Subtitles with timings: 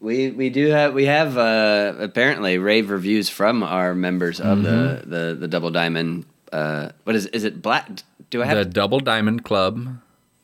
[0.00, 5.02] We we do have we have uh, apparently rave reviews from our members of the,
[5.04, 6.24] the the Double Diamond.
[6.50, 7.88] Uh, what is is it black?
[8.30, 9.98] Do I have The Double Diamond Club.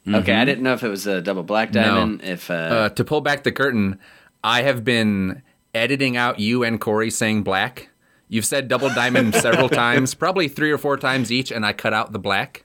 [0.08, 2.22] Okay, I didn't know if it was a double black diamond.
[2.22, 3.98] If uh, Uh, to pull back the curtain,
[4.44, 5.42] I have been
[5.74, 7.88] editing out you and Corey saying black.
[8.28, 11.92] You've said double diamond several times, probably three or four times each, and I cut
[11.92, 12.62] out the black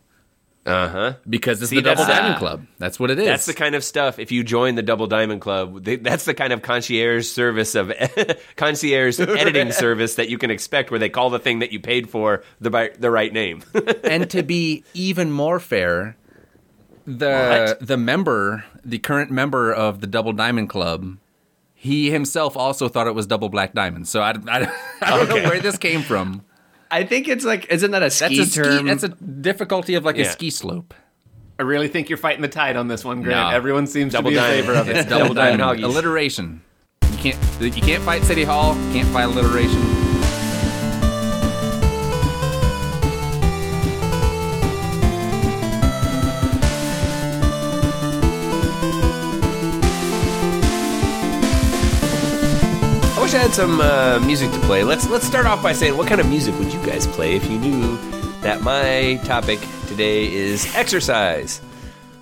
[0.63, 1.13] Uh huh.
[1.27, 2.65] because it's See, the double diamond club.
[2.77, 3.25] That's what it is.
[3.25, 4.19] That's the kind of stuff.
[4.19, 7.91] If you join the Double Diamond Club, they, that's the kind of concierge service of
[8.57, 12.09] concierge editing service that you can expect, where they call the thing that you paid
[12.09, 13.63] for the the right name.
[14.03, 16.15] and to be even more fair,
[17.07, 21.17] the the member, the current member of the Double Diamond Club,
[21.73, 24.07] he himself also thought it was double black diamond.
[24.07, 26.43] So I, I, I don't know where this came from.
[26.91, 28.85] I think it's like isn't that a That's ski a ski, term?
[28.87, 30.23] That's a difficulty of like Yeah.
[30.25, 30.93] a ski slope.
[31.59, 33.49] I really think you're fighting the tide on this one, Grant.
[33.51, 33.55] No.
[33.55, 34.59] Everyone seems Double to be diamond.
[34.59, 34.97] in favor of it.
[34.97, 36.61] It's double, Double diamond diamond, alliteration.
[37.11, 38.73] You can't you can't fight City Hall.
[38.93, 39.79] Can't fight alliteration.
[53.51, 54.83] I wish I had some uh, music to play.
[54.83, 57.43] Let's let's start off by saying, what kind of music would you guys play if
[57.49, 57.97] you knew
[58.41, 61.61] that my topic today is exercise?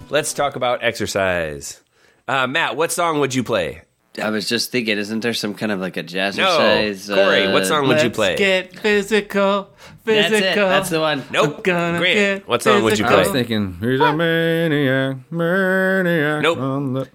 [0.10, 1.82] Let's talk about exercise.
[2.28, 3.84] Uh, Matt, what song would you play?
[4.22, 7.14] I was just thinking, isn't there some kind of like a No, jazzercise?
[7.14, 8.36] Corey, uh, what song would you Let's play?
[8.36, 9.70] get physical,
[10.04, 10.06] physical.
[10.06, 10.64] That's physical.
[10.64, 10.70] it.
[10.70, 11.24] That's the one.
[11.32, 11.64] nope.
[11.64, 13.16] Gonna Grant, what song would you physical.
[13.16, 16.42] I was thinking, he's a maniac, maniac.
[16.42, 17.08] Nope.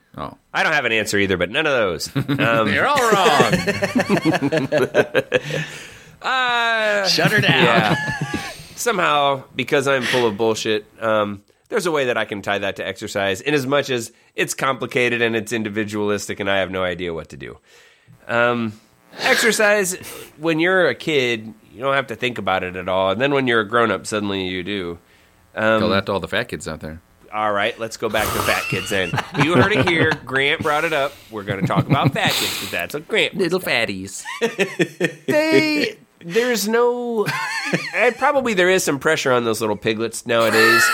[0.54, 2.10] On the- I don't have an answer either, but none of those.
[2.44, 3.52] Um, you're all wrong.
[6.22, 7.64] uh, Shut her down.
[7.64, 7.96] yeah.
[8.76, 12.76] Somehow, because I'm full of bullshit, um, there's a way that I can tie that
[12.76, 16.82] to exercise, in as much as it's complicated and it's individualistic, and I have no
[16.82, 17.58] idea what to do.
[18.26, 18.78] Um,
[19.20, 19.94] exercise,
[20.38, 23.32] when you're a kid, you don't have to think about it at all, and then
[23.32, 24.98] when you're a grown up, suddenly you do.
[25.54, 27.00] Tell that to all the fat kids out there.
[27.34, 29.10] All right, let's go back to fat kids then.
[29.42, 30.12] You heard it here.
[30.24, 31.12] Grant brought it up.
[31.32, 34.22] We're going to talk about fat kids because that's what Grant Little fatties.
[35.26, 37.26] they there's no
[37.94, 40.82] and probably there is some pressure on those little piglets nowadays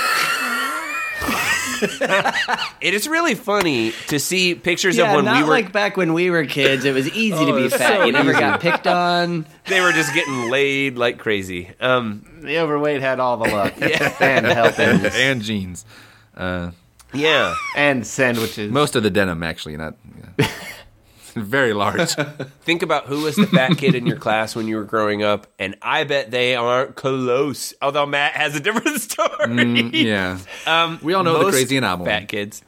[2.80, 5.96] it is really funny to see pictures Yeah, of when not we were like back
[5.96, 6.84] when we were kids.
[6.84, 7.98] It was easy to be fat.
[7.98, 8.40] so you never easy.
[8.40, 9.46] got picked on.
[9.66, 14.46] they were just getting laid like crazy um The overweight had all the luck and
[14.46, 15.42] helpings and
[16.40, 16.74] jeans.
[17.12, 18.70] yeah and sandwiches.
[18.72, 19.94] Most of the denim, actually, not
[20.38, 20.48] yeah.
[21.34, 22.10] very large.
[22.62, 25.46] think about who was the fat kid in your class when you were growing up
[25.60, 31.14] and i bet they aren't close although matt has a different story yeah, Um, We
[31.14, 32.10] all know the most crazy anomaly.
[32.10, 32.62] Fat kids,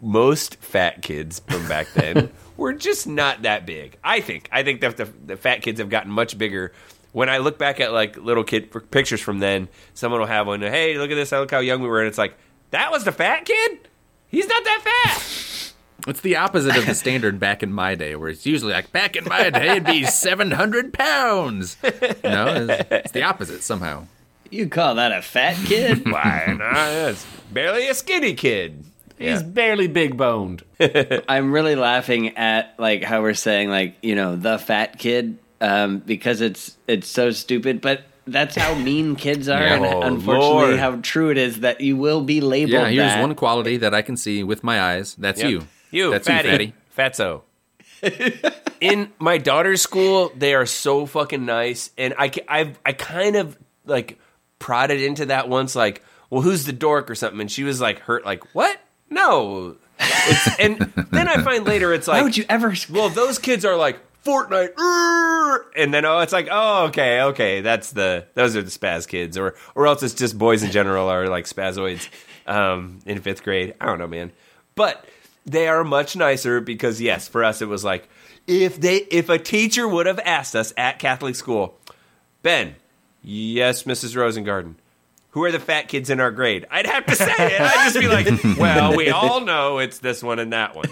[0.00, 3.96] most fat kids from back then were just not that big.
[4.04, 4.48] I think.
[4.52, 6.72] I think that the, the fat kids have gotten much bigger.
[7.12, 10.60] When I look back at like little kid pictures from then, someone will have one.
[10.60, 11.32] Hey, look at this!
[11.32, 12.36] I look how young we were, and it's like
[12.70, 13.88] that was the fat kid.
[14.28, 15.74] He's not that fat.
[16.06, 19.16] It's the opposite of the standard back in my day, where it's usually like back
[19.16, 21.76] in my day it'd be seven hundred pounds.
[22.24, 24.06] No, it's, it's the opposite somehow.
[24.50, 26.10] You call that a fat kid?
[26.10, 26.88] Why not?
[27.10, 28.84] It's barely a skinny kid.
[29.18, 30.62] He's barely big boned.
[31.28, 35.98] I'm really laughing at like how we're saying like you know the fat kid um,
[35.98, 38.02] because it's it's so stupid, but
[38.32, 39.74] that's how mean kids are, Yeah.
[39.76, 40.78] and Oh, unfortunately, Lord.
[40.78, 42.72] how true it is that you will be labeled.
[42.72, 43.20] Yeah, here's that.
[43.20, 45.14] one quality that I can see with my eyes.
[45.18, 45.50] That's Yep.
[45.50, 45.66] you.
[45.90, 46.48] You, That's fatty.
[46.48, 46.74] you, fatty.
[46.96, 47.42] Fatso.
[48.80, 53.58] In my daughter's school, they are so fucking nice, and I, I've, I kind of
[53.86, 54.18] like
[54.60, 57.98] prodded into that once, like, well, who's the dork or something, and she was like
[58.00, 58.78] hurt, like, what?
[59.10, 59.76] No.
[59.98, 60.78] It's, and
[61.10, 62.72] then I find later it's like, Why would you ever?
[62.90, 64.74] well, those kids are like Fortnite,
[65.76, 69.38] and then oh, it's like, oh, okay, okay, that's the those are the spaz kids,
[69.38, 72.08] or or else it's just boys in general are like spazoids
[72.46, 73.74] um, in fifth grade.
[73.80, 74.32] I don't know, man,
[74.74, 75.04] but
[75.46, 78.08] they are much nicer because yes, for us it was like
[78.46, 81.78] if they if a teacher would have asked us at Catholic school,
[82.42, 82.74] Ben,
[83.22, 84.16] yes, Mrs.
[84.16, 84.74] Rosengarten.
[85.38, 86.66] Who are the fat kids in our grade?
[86.68, 87.60] I'd have to say it.
[87.60, 88.26] I'd just be like,
[88.58, 90.88] "Well, we all know it's this one and that one."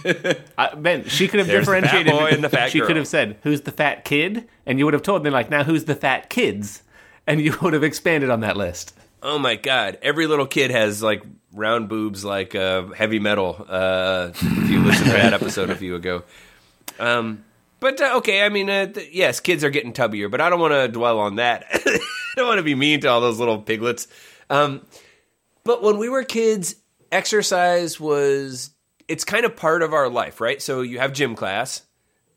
[0.56, 2.12] Uh, ben, she could have There's the differentiated.
[2.12, 2.86] boy and the fat she girl.
[2.86, 5.64] could have said, "Who's the fat kid?" And you would have told me like, "Now
[5.64, 6.84] who's the fat kids?"
[7.26, 8.96] And you would have expanded on that list.
[9.20, 9.98] Oh my god!
[10.00, 13.66] Every little kid has like round boobs, like uh, heavy metal.
[13.68, 16.22] Uh, if you listen to that episode a few ago,
[17.00, 17.44] um,
[17.80, 20.60] but uh, okay, I mean, uh, th- yes, kids are getting tubbier, but I don't
[20.60, 21.64] want to dwell on that.
[21.72, 21.98] I
[22.36, 24.06] don't want to be mean to all those little piglets.
[24.50, 24.82] Um,
[25.64, 26.76] but when we were kids,
[27.10, 28.70] exercise was
[29.08, 30.60] it's kind of part of our life, right?
[30.60, 31.82] So you have gym class,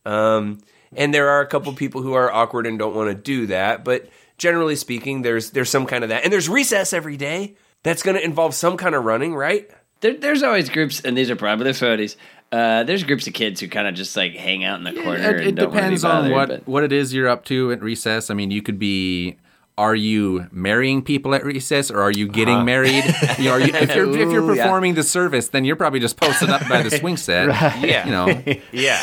[0.06, 0.60] Um,
[0.96, 3.84] and there are a couple people who are awkward and don't want to do that,
[3.84, 4.08] but
[4.38, 6.24] generally speaking, there's there's some kind of that.
[6.24, 7.56] And there's recess every day.
[7.84, 9.70] That's going to involve some kind of running, right?
[10.02, 12.18] There, there's always groups, and these are probably the photos.
[12.52, 15.16] Uh, there's groups of kids who kind of just like hang out in the corner.
[15.36, 17.46] It, and it don't wanna be depends on what but- what it is you're up
[17.46, 18.30] to at recess.
[18.30, 19.38] I mean, you could be.
[19.80, 23.06] Are you marrying people at recess, or are you getting married?
[23.38, 24.64] You know, are you, if you're if you're Ooh, yeah.
[24.64, 27.48] performing the service, then you're probably just posted up by the swing set.
[27.82, 28.06] Yeah.
[28.06, 28.28] You know,
[28.74, 29.02] Yeah.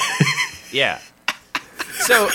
[0.70, 0.98] Yeah.
[2.00, 2.28] So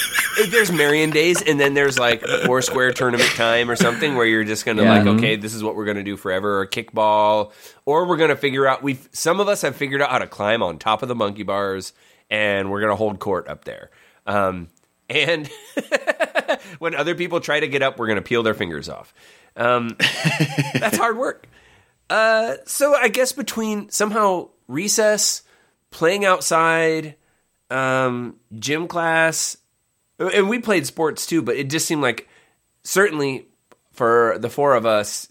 [0.49, 4.43] there's Marion days, and then there's like four square tournament time or something where you're
[4.43, 4.97] just gonna Yeah.
[5.03, 7.51] like, okay, this is what we're gonna do forever, or kickball,
[7.85, 8.81] or we're gonna figure out.
[8.81, 11.43] We've some of us have figured out how to climb on top of the monkey
[11.43, 11.93] bars,
[12.31, 13.91] and we're gonna hold court up there.
[14.25, 14.69] Um,
[15.09, 15.47] and
[16.79, 19.13] when other people try to get up, we're gonna peel their fingers off.
[19.55, 19.95] Um,
[20.73, 21.47] that's hard work.
[22.09, 25.43] Uh, so I guess between somehow recess,
[25.91, 27.15] playing outside,
[27.69, 29.57] um, gym class,
[30.19, 32.27] and we played sports too, but it just seemed like
[32.83, 33.47] certainly
[33.93, 35.27] for the four of us,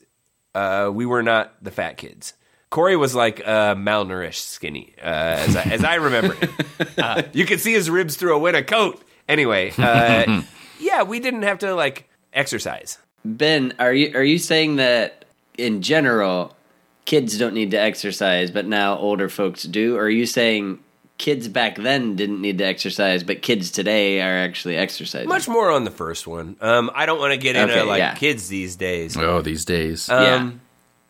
[0.54, 2.34] uh, we were not the fat kids.
[2.70, 6.34] Corey was like uh, malnourished, skinny, uh, as, I, as I remember.
[6.34, 6.50] him.
[6.98, 9.02] Uh, you could see his ribs through a winter coat.
[9.28, 10.42] Anyway, uh,
[10.80, 12.98] yeah, we didn't have to like exercise.
[13.24, 15.24] Ben, are you are you saying that
[15.58, 16.56] in general
[17.04, 19.96] kids don't need to exercise, but now older folks do?
[19.96, 20.78] Or are you saying
[21.18, 25.28] kids back then didn't need to exercise, but kids today are actually exercising?
[25.28, 26.56] Much more on the first one.
[26.60, 28.14] Um, I don't want to get into Okay, like yeah.
[28.14, 29.16] kids these days.
[29.16, 30.08] oh, these days.
[30.08, 30.60] Um,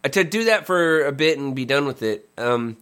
[0.03, 2.29] To do that for a bit and be done with it.
[2.39, 2.77] Um,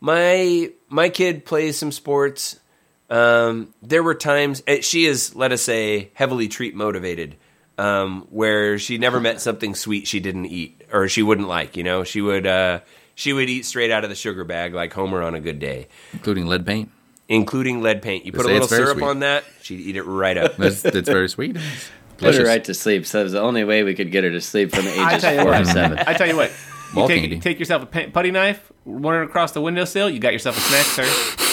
[0.00, 2.60] my my kid plays some sports.
[3.10, 7.36] Um, there were times eh, she is, let us say, heavily treat motivated,
[7.78, 11.76] um, where she never met something sweet she didn't eat or she wouldn't like.
[11.76, 12.80] You know, she would uh,
[13.14, 15.88] she would eat straight out of the sugar bag like Homer on a good day,
[16.12, 16.90] including lead paint.
[17.28, 18.26] including lead paint.
[18.26, 19.04] You put a little syrup sweet.
[19.06, 20.56] on that, she'd eat it right up.
[20.56, 21.56] That's, that's very sweet.
[21.56, 23.06] It's Put her right to sleep.
[23.06, 25.10] So it was the only way we could get her to sleep from the I
[25.10, 25.58] ages tell you four what.
[25.60, 25.98] to seven.
[26.00, 26.50] I tell you what.
[26.96, 30.10] You take, take yourself a putty knife, run it across the windowsill.
[30.10, 31.44] You got yourself a snack, sir.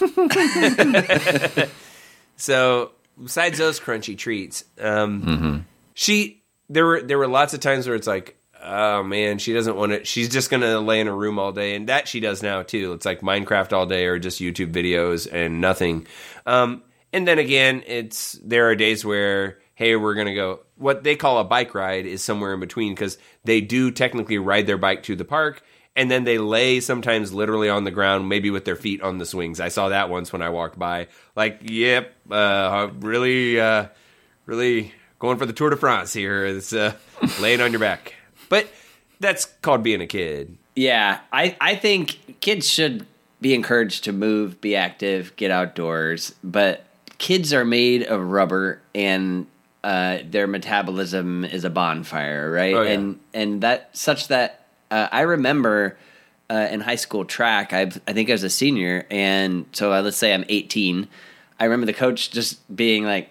[2.36, 2.92] So
[3.22, 5.58] besides those crunchy treats, um, Mm-hmm.
[5.94, 9.76] she there were there were lots of times where it's like, oh man, she doesn't
[9.76, 10.04] want to.
[10.04, 12.92] She's just gonna lay in a room all day, and that she does now too.
[12.94, 16.06] It's like Minecraft all day or just YouTube videos and nothing.
[16.46, 16.82] Um,
[17.12, 20.60] and then again, it's there are days where hey, we're gonna go.
[20.76, 24.66] What they call a bike ride is somewhere in between because they do technically ride
[24.66, 25.62] their bike to the park.
[25.96, 29.26] And then they lay sometimes literally on the ground, maybe with their feet on the
[29.26, 29.60] swings.
[29.60, 31.08] I saw that once when I walked by.
[31.34, 33.88] Like, yep, uh, really, uh,
[34.46, 36.44] really going for the Tour de France here.
[36.44, 36.94] It's uh,
[37.40, 38.14] laying on your back.
[38.48, 38.68] But
[39.18, 40.56] that's called being a kid.
[40.76, 43.06] Yeah, I, I think kids should
[43.40, 46.34] be encouraged to move, be active, get outdoors.
[46.44, 46.84] But
[47.18, 49.46] kids are made of rubber, and
[49.84, 52.74] uh, their metabolism is a bonfire, right?
[52.74, 52.90] Oh, yeah.
[52.90, 54.59] And and that such that
[54.90, 55.96] uh, I remember
[56.50, 57.72] uh, in high school track.
[57.72, 61.08] I I think I was a senior, and so uh, let's say I'm 18.
[61.58, 63.30] I remember the coach just being like.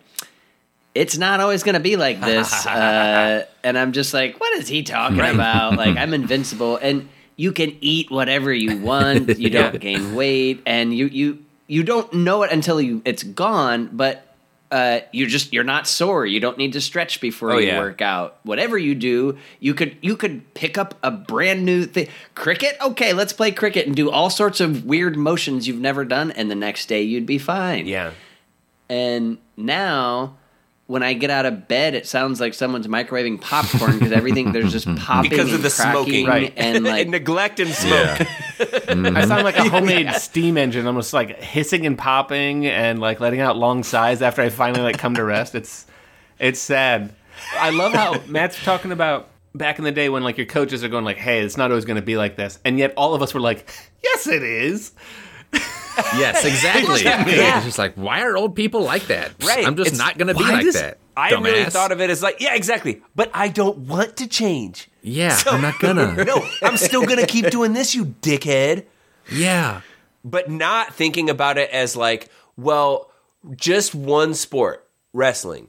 [0.96, 4.68] It's not always going to be like this, uh, and I'm just like, "What is
[4.68, 5.78] he talking about?
[5.78, 9.38] Like, I'm invincible, and you can eat whatever you want.
[9.38, 13.92] You don't gain weight, and you you you don't know it until you it's gone.
[13.94, 14.29] But
[14.72, 16.26] uh, you just you're not sore.
[16.26, 17.80] You don't need to stretch before Oh, you yeah.
[17.80, 18.38] work out.
[18.44, 22.08] Whatever you do, you could you could pick up a brand new thing.
[22.36, 26.32] Cricket, okay, let's play cricket and do all sorts of weird motions you've never done,
[26.32, 27.88] and the next day you'd be fine.
[27.88, 28.12] Yeah.
[28.90, 30.38] And now,
[30.90, 34.72] when I get out of bed, it sounds like someone's microwaving popcorn because everything there's
[34.72, 36.26] just popping Because of and the cracking smoking.
[36.26, 36.54] Right.
[36.58, 38.28] and like neglect and smoke.
[38.60, 39.16] Mm-hmm.
[39.16, 43.40] I sound like a homemade steam engine, almost like hissing and popping and like letting
[43.40, 45.56] out long sighs after I finally like come to rest.
[45.56, 45.86] It's
[46.40, 47.14] it's sad.
[47.54, 50.90] I love how Matt's talking about back in the day when like your coaches are
[50.90, 53.22] going like, "Hey, it's not always going to be like this," and yet all of
[53.22, 53.72] us were like,
[54.04, 54.92] "Yes, it is."
[56.18, 57.04] Yes, exactly.
[57.04, 57.58] Yeah.
[57.58, 59.32] It's just like, why are old people like that?
[59.44, 59.68] Right.
[59.68, 60.98] I'm just It's- not going to be like does- that.
[61.18, 63.02] I really thought of it as like, yeah, exactly.
[63.14, 64.90] But I don't want to change.
[65.02, 66.24] Yeah, I'm not gonna.
[66.26, 68.86] no, I'm still gonna keep doing this, you dickhead.
[69.30, 69.82] Yeah.
[70.24, 73.12] But not thinking about it as like, well,
[73.56, 75.68] just one sport, wrestling.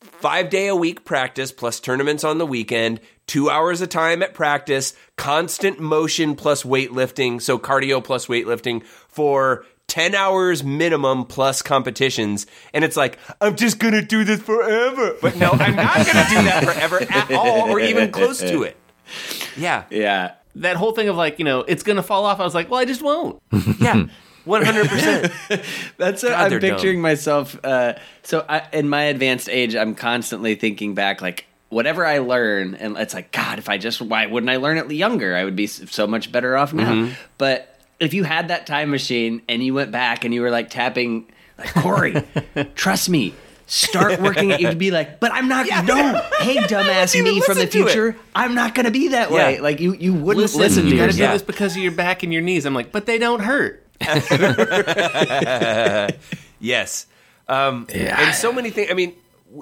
[0.00, 2.98] Five day a week practice plus tournaments on the weekend,
[3.30, 9.64] two hours a time at practice, constant motion plus weightlifting, so cardio plus weightlifting for
[9.86, 12.48] 10 hours minimum plus competitions.
[12.74, 15.16] And it's like, I'm just gonna do this forever.
[15.22, 18.76] But no, I'm not gonna do that forever at all or even close to it.
[19.56, 19.84] Yeah.
[19.90, 20.32] yeah.
[20.56, 22.40] That whole thing of like, you know, it's going to fall off.
[22.40, 23.40] I was like, "Well, I just won't."
[23.80, 24.06] Yeah.
[24.44, 25.32] One hundred percent.
[25.98, 26.70] That's what God, I'm they're dumb.
[26.70, 27.58] picturing myself.
[27.62, 32.74] Uh, so I, in my advanced age, I'm constantly thinking back, like whatever I learn,
[32.74, 35.34] and it's like, God, if I just why wouldn't I learn it younger?
[35.34, 36.92] I would be so much better off now.
[36.92, 37.12] Mm-hmm.
[37.38, 40.68] But if you had that time machine and you went back and you were like
[40.70, 42.22] tapping, like Corey,
[42.74, 43.34] trust me.
[43.66, 45.64] Start working at you'd be like, but I'm not.
[45.86, 47.70] No, hey, dumbass me from the listen it.
[47.70, 48.16] future.
[48.34, 49.60] I'm not going to be that way.
[49.60, 51.16] Like you, you wouldn't Listen, listen, you to got to yourself.
[51.18, 51.32] do Yeah.
[51.34, 52.66] this because of your back and your knees.
[52.66, 53.86] I'm like, but they don't hurt.
[56.58, 57.06] Yes.
[57.48, 58.90] Um, And so many things.
[58.90, 59.14] I mean,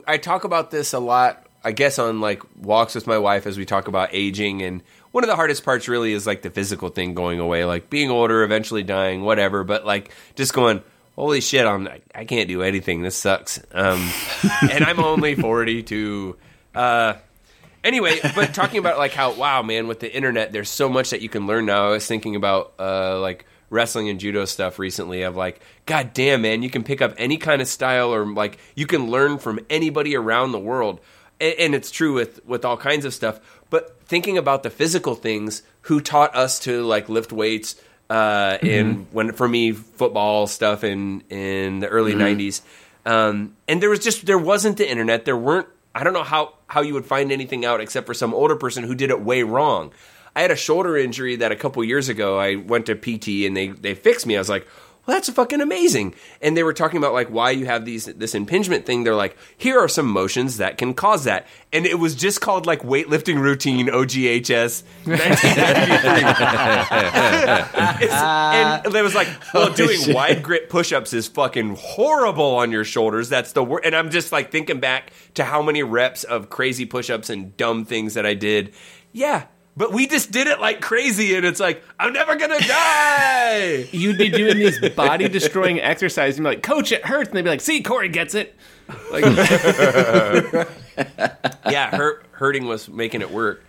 [0.07, 3.59] i talk about this a lot, I guess, on like walks with my wife as
[3.59, 4.63] we talk about aging.
[4.63, 7.91] And one of the hardest parts really is like the physical thing going away, like
[7.91, 9.65] being older, eventually dying, whatever.
[9.65, 10.83] But like just going,
[11.17, 13.03] holy shit, I'm, I- I can't do anything.
[13.03, 13.61] This sucks.
[13.73, 14.09] Um,
[14.71, 16.37] and I'm only 42.
[16.75, 17.15] Uh,
[17.85, 21.23] anyway, but talking about like how wow, man, with the internet, there's so much that
[21.23, 21.87] you can learn now.
[21.89, 25.23] I was thinking about uh, like wrestling and judo stuff recently.
[25.23, 28.59] Of like, god damn, man, you can pick up any kind of style, or like
[28.75, 31.01] you can learn from anybody around the world.
[31.41, 33.41] And, it's true with with all kinds of stuff.
[33.71, 37.77] But thinking about the physical things, who taught us to like lift weights?
[38.11, 42.63] Uh, in when for me football stuff in in the early '90s,
[43.05, 45.27] um, and there was just there wasn't the internet.
[45.27, 45.69] There weren't.
[45.95, 48.85] I don't know how how you would find anything out except for some older person
[48.85, 49.93] who did it way wrong.
[50.35, 53.57] I had a shoulder injury that a couple years ago I went to PT and
[53.57, 54.37] they they fixed me.
[54.37, 54.67] I was like,
[55.09, 56.15] well, that's fucking amazing.
[56.43, 59.05] And they were talking about like why you have these this impingement thing.
[59.05, 61.47] They're like, here are some motions that can cause that.
[61.73, 68.05] And it was just called like weightlifting routine OGHS 1993.
[68.05, 72.85] It's- and it was like, well, doing wide grip push-ups is fucking horrible on your
[72.85, 73.29] shoulders.
[73.29, 73.87] That's the worst.
[73.87, 77.85] And I'm just like thinking back to how many reps of crazy push-ups and dumb
[77.85, 78.75] things that I did.
[79.13, 79.47] Yeah,
[79.79, 83.87] but we just did it like crazy, and it's like I'm never gonna die.
[83.93, 87.29] You'd be doing these body destroying exercises and be like, Coach, it hurts.
[87.29, 88.57] And they'd be like, See, Corey gets it.
[89.13, 89.25] Like,
[91.71, 93.65] yeah, hurt, hurting was making it work.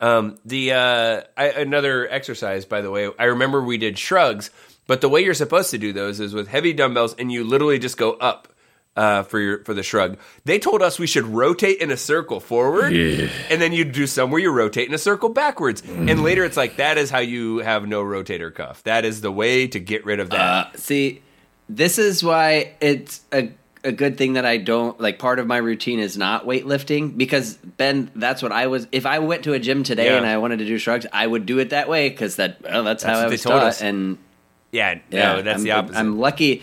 [0.00, 4.50] Um, the uh, I, another exercise, by the way, I remember we did shrugs,
[4.86, 7.78] but the way you're supposed to do those is with heavy dumbbells, and you literally
[7.78, 8.48] just go up
[8.96, 10.18] uh, for your for the shrug.
[10.44, 14.30] They told us we should rotate in a circle forward, and then you do some
[14.30, 15.82] where you rotate in a circle backwards.
[15.86, 18.82] And later, it's like that is how you have no rotator cuff.
[18.84, 20.78] That is the way to get rid of that.
[20.78, 21.22] See,
[21.68, 23.50] this is why it's a
[23.86, 25.18] a good thing that I don't like.
[25.18, 28.86] Part of my routine is not weightlifting because Ben, that's what I was.
[28.92, 30.16] If I went to a gym today Yeah.
[30.16, 32.82] and I wanted to do shrugs, I would do it that way because that well,
[32.84, 33.66] that's, That's how I they was told taught.
[33.66, 33.82] us.
[33.82, 34.16] And
[34.72, 35.98] yeah, yeah, no, that's I'm, the opposite.
[35.98, 36.62] I'm lucky.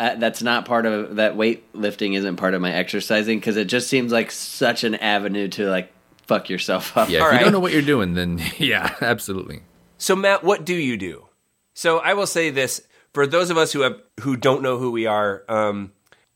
[0.00, 1.34] Uh, that's not part of that.
[1.36, 5.68] Weightlifting isn't part of my exercising because it just seems like such an avenue to
[5.68, 5.92] like
[6.26, 7.08] fuck yourself up.
[7.08, 7.42] Yeah, if All you right.
[7.42, 9.62] don't know what you're doing, then yeah, absolutely.
[9.98, 11.26] So Matt, what do you do?
[11.74, 12.82] So I will say this
[13.12, 15.44] for those of us who have who don't know who we are.
[15.48, 15.92] Um,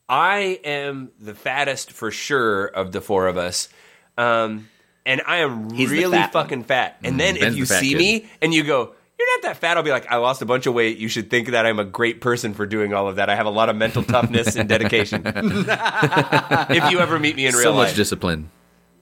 [0.09, 3.69] I am the fattest for sure of the four of us,
[4.17, 4.69] um,
[5.05, 6.99] and I am He's really fat fucking fat.
[7.03, 7.99] And then if you the see kid.
[7.99, 10.67] me and you go, "You're not that fat," I'll be like, "I lost a bunch
[10.67, 10.99] of weight.
[10.99, 13.29] You should think that I'm a great person for doing all of that.
[13.29, 17.55] I have a lot of mental toughness and dedication." if you ever meet me in
[17.55, 18.51] real life, so much life, discipline.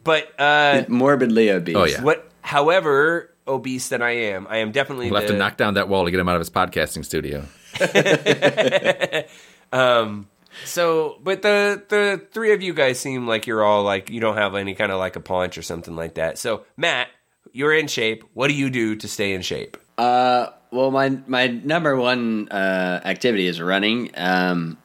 [0.04, 1.76] but uh, Morbidly obese.
[1.76, 2.02] Oh, yeah.
[2.02, 2.30] what?
[2.40, 6.04] However obese that I am, I am definitely We'll have to knock down that wall
[6.04, 7.44] to get him out of his podcasting studio.
[9.72, 10.28] um.
[10.64, 14.36] So, but the the three of you guys seem like you're all like you don't
[14.36, 16.38] have any kind of like a paunch or something like that.
[16.38, 17.08] So, Matt,
[17.52, 18.24] you're in shape.
[18.32, 19.76] What do you do to stay in shape?
[19.98, 24.10] Uh, well, my my number one uh, activity is running.
[24.16, 24.78] Um,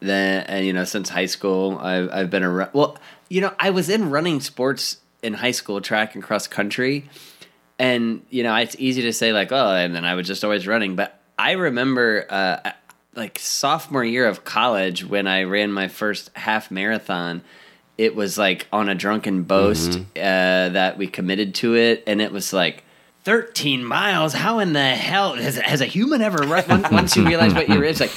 [0.00, 3.54] then and you know since high school, I've I've been a ru- well, you know
[3.58, 7.08] I was in running sports in high school, track and cross country,
[7.78, 10.66] and you know it's easy to say like oh, and then I was just always
[10.66, 12.72] running, but I remember uh,
[13.14, 17.42] like sophomore year of college when I ran my first half marathon.
[17.98, 22.32] It was like on a drunken boast uh, that we committed to it, and it
[22.32, 22.84] was like
[23.24, 24.32] 13 miles.
[24.32, 26.84] How in the hell has, has a human ever run?
[26.90, 28.12] Once, you realize what you're, it's like,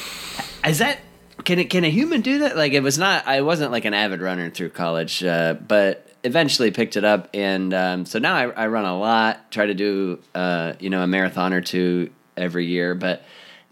[0.65, 0.99] is that
[1.43, 2.57] can it can a human do that?
[2.57, 3.27] Like it was not.
[3.27, 7.73] I wasn't like an avid runner through college, uh, but eventually picked it up, and
[7.73, 9.51] um, so now I, I run a lot.
[9.51, 13.23] Try to do uh, you know a marathon or two every year, but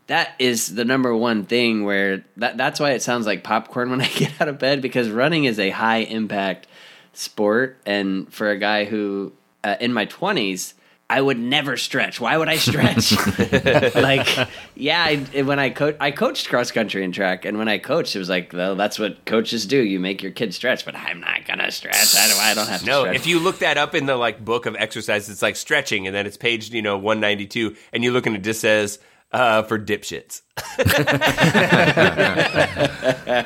[0.08, 4.02] that is the number one thing where that that's why it sounds like popcorn when
[4.02, 6.68] I get out of bed because running is a high impact
[7.14, 10.74] sport and for a guy who uh, in my 20s
[11.14, 12.20] I would never stretch.
[12.20, 13.12] Why would I stretch?
[13.96, 17.78] like, yeah, I, when I coach, I coached cross country and track, and when I
[17.78, 19.78] coached, it was like, well, that's what coaches do.
[19.78, 22.16] You make your kids stretch, but I'm not gonna stretch.
[22.16, 22.40] I don't.
[22.40, 22.86] I don't have to.
[22.88, 23.16] No, stretch.
[23.16, 26.16] if you look that up in the like book of exercises, it's like stretching, and
[26.16, 28.98] then it's page you know one ninety two, and you look and it just says
[29.32, 30.42] uh, for dipshits.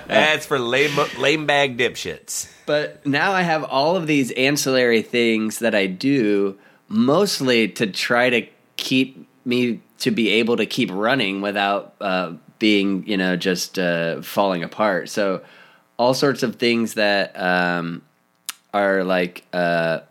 [0.08, 2.50] That's for lame, lame bag dipshits.
[2.66, 8.30] But now I have all of these ancillary things that I do mostly to try
[8.30, 13.80] to keep me to be able to keep running without uh, being, you know, just
[13.80, 15.10] uh, falling apart.
[15.10, 15.42] So
[15.98, 18.04] all sorts of things that um,
[18.74, 20.02] are like uh,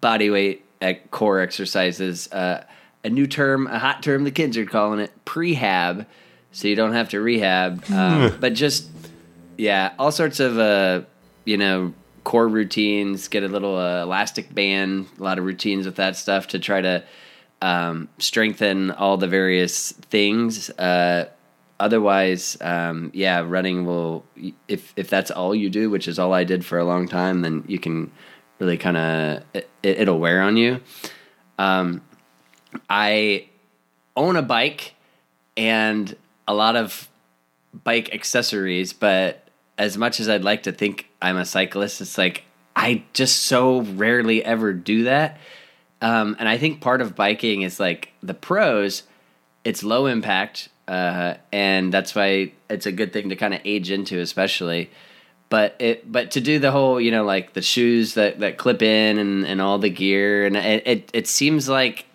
[0.00, 2.30] body weight at core exercises.
[2.30, 2.64] Uh,
[3.02, 6.06] a new term, a hot term, the kids are calling it prehab.
[6.52, 8.88] So you don't have to rehab, um, but just
[9.56, 11.02] yeah, all sorts of uh,
[11.44, 11.92] you know
[12.24, 13.28] core routines.
[13.28, 16.80] Get a little uh, elastic band, a lot of routines with that stuff to try
[16.80, 17.04] to
[17.62, 20.70] um, strengthen all the various things.
[20.70, 21.28] Uh,
[21.78, 24.24] otherwise, um, yeah, running will.
[24.68, 27.42] If if that's all you do, which is all I did for a long time,
[27.42, 28.10] then you can
[28.58, 30.80] really kind of it, it'll wear on you.
[31.58, 32.02] Um,
[32.90, 33.48] I
[34.16, 34.94] own a bike
[35.56, 36.16] and
[36.46, 37.08] a lot of
[37.84, 39.43] bike accessories, but
[39.78, 42.44] as much as I'd like to think I'm a cyclist, it's like
[42.76, 45.38] I just so rarely ever do that.
[46.00, 49.04] Um, and I think part of biking is like the pros,
[49.64, 53.90] it's low impact, uh, and that's why it's a good thing to kind of age
[53.90, 54.90] into, especially.
[55.48, 58.82] But it, but to do the whole, you know, like the shoes that, that clip
[58.82, 62.06] in and, and all the gear, and it, it, it seems like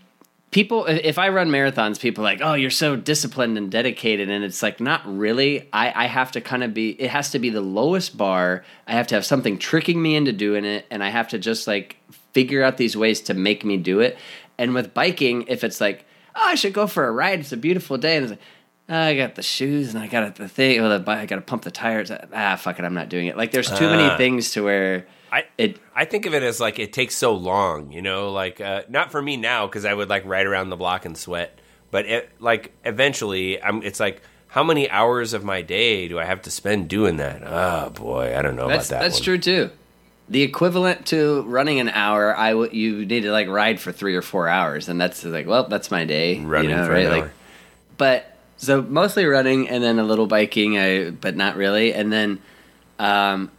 [0.52, 4.44] people if i run marathons people are like oh you're so disciplined and dedicated and
[4.44, 5.68] it's like not really.
[5.74, 8.64] I, I have to kind of be it has to be the lowest bar.
[8.88, 11.68] I have to have something tricking me into doing it and i have to just
[11.68, 11.98] like
[12.34, 14.18] figure out these ways to make me do it.
[14.58, 17.40] And with biking if it's like oh i should go for a ride.
[17.40, 18.42] It's a beautiful day and it's like
[18.90, 21.42] oh, i got the shoes and i got the thing oh, the bike i gotta
[21.42, 22.12] pump the tires.
[22.34, 23.38] Ah fuck it i'm not doing it.
[23.38, 23.96] Like there's too uh.
[23.96, 27.34] many things to where I it I think of it as like it takes so
[27.34, 30.70] long, you know, like uh, not for me now because I would like ride around
[30.70, 31.60] the block and sweat,
[31.92, 33.84] but it, like eventually, I'm.
[33.84, 37.44] It's like how many hours of my day do I have to spend doing that?
[37.46, 39.04] Oh boy, I don't know that's, about that.
[39.06, 39.24] That's one.
[39.24, 39.70] true too.
[40.28, 44.16] The equivalent to running an hour, I w- you need to like ride for three
[44.16, 46.40] or four hours, and that's like, well, that's my day.
[46.40, 47.06] Running you know, for right?
[47.06, 47.32] an like, hour.
[47.98, 52.40] but so mostly running, and then a little biking, I but not really, and then
[53.00, 53.52] um,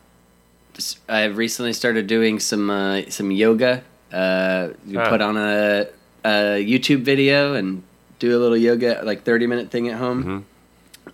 [1.09, 3.83] I recently started doing some uh, some yoga.
[4.13, 5.09] Uh, you Huh.
[5.11, 5.87] put on a,
[6.25, 7.83] a YouTube video and
[8.19, 10.47] do a little yoga, like thirty minute thing at home.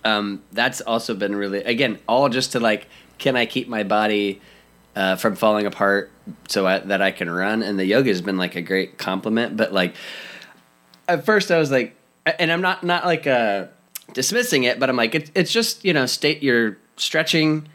[0.03, 4.41] Um, that's also been really again all just to like, can I keep my body
[4.95, 6.11] uh, from falling apart
[6.47, 7.63] so I, that I can run?
[7.63, 9.57] And the yoga has been like a great compliment.
[9.57, 9.95] But like
[11.07, 13.67] at first I was like, and I'm not not like uh,
[14.13, 17.67] dismissing it, but I'm like, it, it's just you know, state you're stretching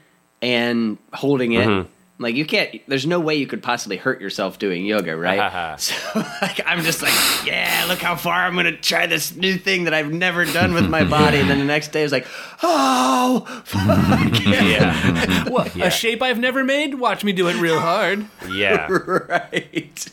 [0.43, 1.67] and holding it.
[1.67, 1.89] Mm-hmm.
[2.19, 2.81] Like you can't.
[2.87, 5.77] There's no way you could possibly hurt yourself doing yoga, right?
[5.81, 5.95] so
[6.41, 9.95] like, I'm just like, yeah, look how far I'm gonna try this new thing that
[9.95, 11.39] I've never done with my body.
[11.39, 12.27] and then the next day, I was like,
[12.63, 15.87] oh, fuck yeah, What, Yeah.
[15.87, 16.95] A shape I've never made?
[16.95, 18.27] Watch me do it real hard.
[18.49, 18.87] yeah.
[18.89, 20.09] right.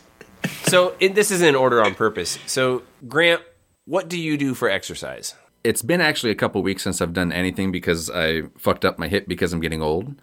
[0.64, 2.40] So it, this is in order on purpose.
[2.48, 3.42] So Grant,
[3.86, 5.36] what do you do for exercise?
[5.64, 9.08] It's been actually a couple weeks since I've done anything because I fucked up my
[9.08, 10.16] hip because I'm getting old.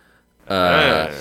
[0.49, 1.13] Uh,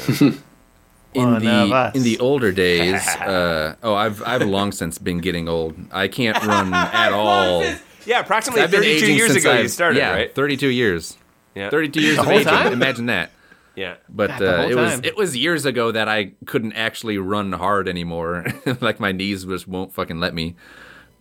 [1.14, 5.48] in One the in the older days, uh, oh, I've I've long since been getting
[5.48, 5.76] old.
[5.92, 7.64] I can't run at all.
[8.06, 10.36] yeah, approximately I've been 32 aging years since ago I've- you started, yeah, right?
[10.36, 11.18] 32 years.
[11.56, 11.70] Yeah.
[11.70, 12.48] 32 years of whole aging.
[12.48, 12.74] time?
[12.74, 13.32] Imagine that.
[13.78, 13.96] Yeah.
[14.10, 17.88] But God, uh, it was it was years ago that I couldn't actually run hard
[17.88, 18.46] anymore.
[18.82, 20.56] like my knees just won't fucking let me.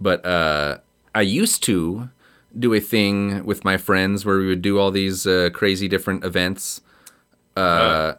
[0.01, 0.79] But uh,
[1.15, 2.11] I used to
[2.59, 6.25] do a thing with my friends where we would do all these uh, crazy different
[6.25, 6.81] events.
[7.57, 8.15] Uh,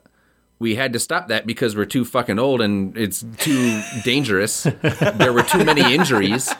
[0.60, 4.63] we had to stop that because we're too fucking old and it's too dangerous.
[5.15, 6.54] there were too many injuries.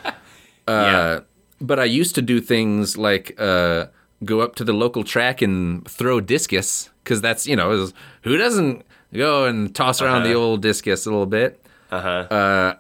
[0.68, 1.22] Uh,
[1.62, 3.86] But I used to do things like uh,
[4.24, 8.36] go up to the local track and throw discus because that's you know is- who
[8.38, 11.62] doesn't go and toss around the old discus a little bit.
[11.92, 12.76] Uh-huh.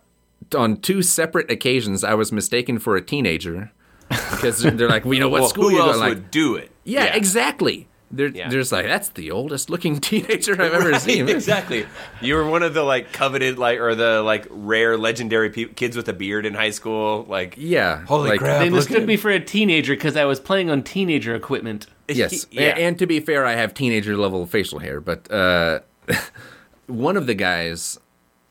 [0.55, 3.71] On two separate occasions, I was mistaken for a teenager
[4.09, 6.09] because they're like, we know what Well, school who you're else going.
[6.09, 6.71] Like, would do it?
[6.83, 7.87] yeah, exactly.
[8.11, 8.49] They're, Yeah.
[8.49, 11.27] they're just like, that's the oldest looking teenager I've ever Right, seen.
[11.37, 11.85] exactly.
[12.21, 15.97] You were one of the like coveted like or the like rare legendary pe- kids
[15.97, 17.25] with a beard in high school.
[17.27, 18.05] Like Yeah.
[18.05, 18.59] Holy like, crap.
[18.61, 21.87] They mistook me for a teenager because I was playing on teenager equipment.
[22.07, 22.61] Yes, yeah.
[22.77, 25.79] A- and to be fair, I have teenager level facial hair, but uh,
[26.87, 27.99] one of the guys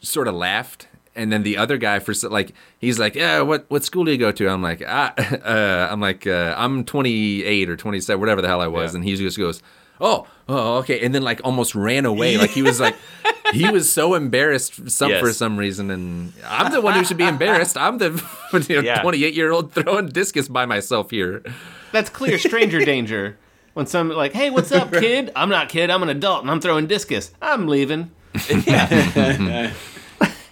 [0.03, 3.85] sort of laughed, and then the other guy for like he's like, "Yeah, what what
[3.85, 5.13] school do you go to?" I'm like, ah,
[5.45, 8.97] uh, I'm like, uh, I'm 28 or 27, whatever the hell I was, Yeah.
[8.99, 9.63] and he just goes.
[10.01, 12.37] Oh, oh, okay, and then like almost ran away.
[12.37, 12.97] Like he was like,
[13.53, 15.21] he was so embarrassed for some Yes.
[15.21, 17.77] for some reason, and I'm the one who should be embarrassed.
[17.79, 18.11] I'm the
[18.83, 19.01] Yeah.
[19.03, 21.45] 28 year old throwing discus by myself here.
[21.93, 23.39] That's clear stranger danger.
[23.75, 25.31] When some like, hey, what's up, kid?
[25.37, 25.91] I'm not kid.
[25.91, 27.31] I'm an adult, and I'm throwing discus.
[27.41, 28.11] I'm leaving.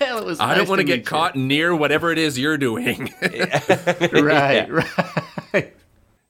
[0.04, 0.40] Hell, it was.
[0.40, 1.04] I nice don't want to meet get you.
[1.04, 3.12] caught near whatever it is you're doing.
[4.12, 5.74] Right, right.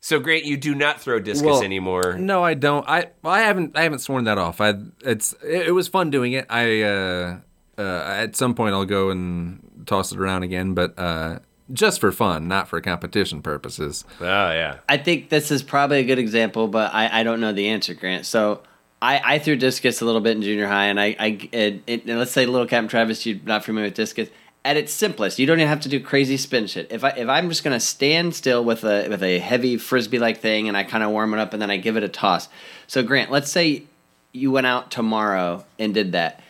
[0.01, 2.15] So Grant, you do not throw discus Well, anymore.
[2.19, 2.89] no, I don't.
[2.89, 4.61] I well, I haven't I haven't sworn that off.
[4.61, 6.47] I it's it, it was fun doing it.
[6.51, 7.39] I uh,
[7.79, 11.39] uh, at some point I'll go and toss it around again, but uh,
[11.73, 14.05] just for fun, not for competition purposes.
[14.21, 14.79] Oh yeah.
[14.89, 17.95] I think this is probably a good example, but I, I don't know the answer,
[17.95, 18.27] Grant.
[18.27, 18.63] So
[19.03, 22.05] I, I threw discus a little bit in junior high, and I, I it, it,
[22.07, 24.31] and let's say little Captain Travis, you're not familiar with discus.
[24.65, 26.87] At its simplest, you don't even have to do crazy spin shit.
[26.93, 30.39] If I if I'm just gonna stand still with a with a heavy frisbee like
[30.39, 32.49] thing, and I kind of warm it up, and then I give it a toss.
[32.87, 33.83] So Grant, let's say
[34.31, 36.41] you went out tomorrow and did that.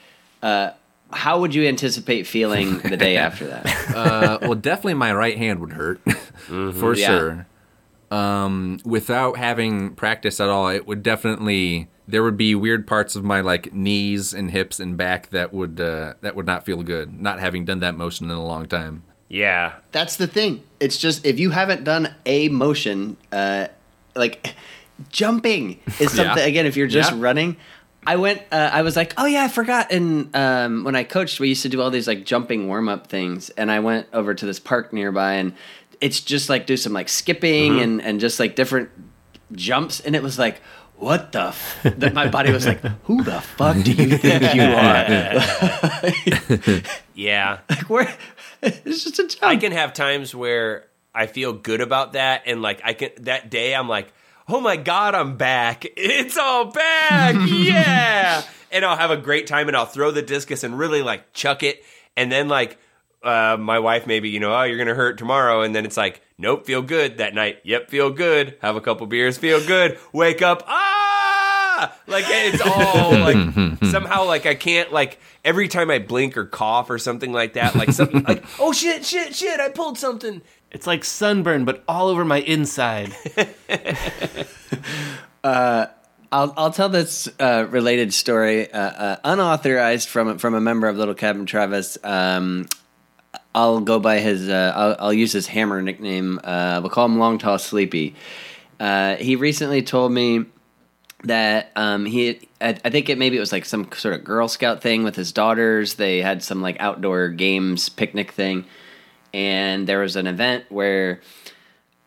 [0.42, 0.72] Uh,
[1.10, 3.66] how would you anticipate feeling the day after that?
[3.92, 6.00] Uh, well, definitely my right hand would hurt
[6.46, 7.06] for Yeah.
[7.06, 7.46] sure.
[8.10, 13.22] Um, without having practice at all, it would definitely there would be weird parts of
[13.24, 17.20] my like knees and hips and back that would uh, that would not feel good.
[17.20, 19.04] Not having done that motion in a long time.
[19.28, 19.74] Yeah.
[19.92, 20.62] That's the thing.
[20.80, 23.68] It's just if you haven't done a motion, uh,
[24.14, 24.54] like
[25.10, 26.36] jumping is something.
[26.38, 26.44] Yeah.
[26.44, 27.18] Again, if you're just Yeah.
[27.20, 27.56] running,
[28.06, 28.42] I went.
[28.50, 29.92] Uh, I was like, oh yeah, I forgot.
[29.92, 33.06] And um, when I coached, we used to do all these like jumping warm up
[33.06, 33.48] things.
[33.50, 35.54] And I went over to this park nearby, and
[36.00, 37.80] it's just like do some like skipping Mm-hmm.
[37.82, 38.90] and and just like different
[39.52, 40.00] jumps.
[40.00, 40.60] And it was like.
[41.02, 41.48] What the?
[41.48, 41.82] F-?
[41.98, 44.62] That my body was like, "Who the fuck do you think you
[46.78, 46.84] are?"
[47.14, 47.58] Yeah.
[47.68, 48.16] like, where?
[48.62, 49.42] It's just a jump.
[49.42, 53.50] I can have times where I feel good about that, and like I can that
[53.50, 54.12] day I'm like,
[54.46, 55.84] oh my god, I'm back!
[55.96, 58.44] It's all back, yeah!
[58.70, 61.64] And I'll have a great time, and I'll throw the discus and really like chuck
[61.64, 61.82] it,
[62.16, 62.78] and then like
[63.24, 66.22] uh, my wife maybe you know oh you're gonna hurt tomorrow, and then it's like
[66.38, 67.58] nope, feel good that night.
[67.64, 68.56] Yep, feel good.
[68.62, 69.98] Have a couple beers, feel good.
[70.12, 71.96] Wake up, ah!
[72.06, 76.90] Like it's all like somehow like I can't like every time I blink or cough
[76.90, 80.42] or something like that, like something like oh shit, shit, shit, I pulled something.
[80.70, 83.14] It's like sunburn, but all over my inside.
[86.32, 90.96] I'll I'll tell this uh, related story, uh, uh, unauthorized from from a member of
[90.96, 91.98] Little Cabin Travis.
[92.02, 92.66] Um,
[93.54, 94.48] I'll go by his.
[94.48, 96.40] Uh, I'll, I'll use his hammer nickname.
[96.42, 98.14] Uh, we'll call him Long Tall Sleepy.
[98.80, 100.46] Uh, he recently told me
[101.24, 102.48] that um, he.
[102.60, 105.16] I, I think it maybe it was like some sort of Girl Scout thing with
[105.16, 105.94] his daughters.
[105.94, 108.64] They had some like outdoor games picnic thing,
[109.34, 111.20] and there was an event where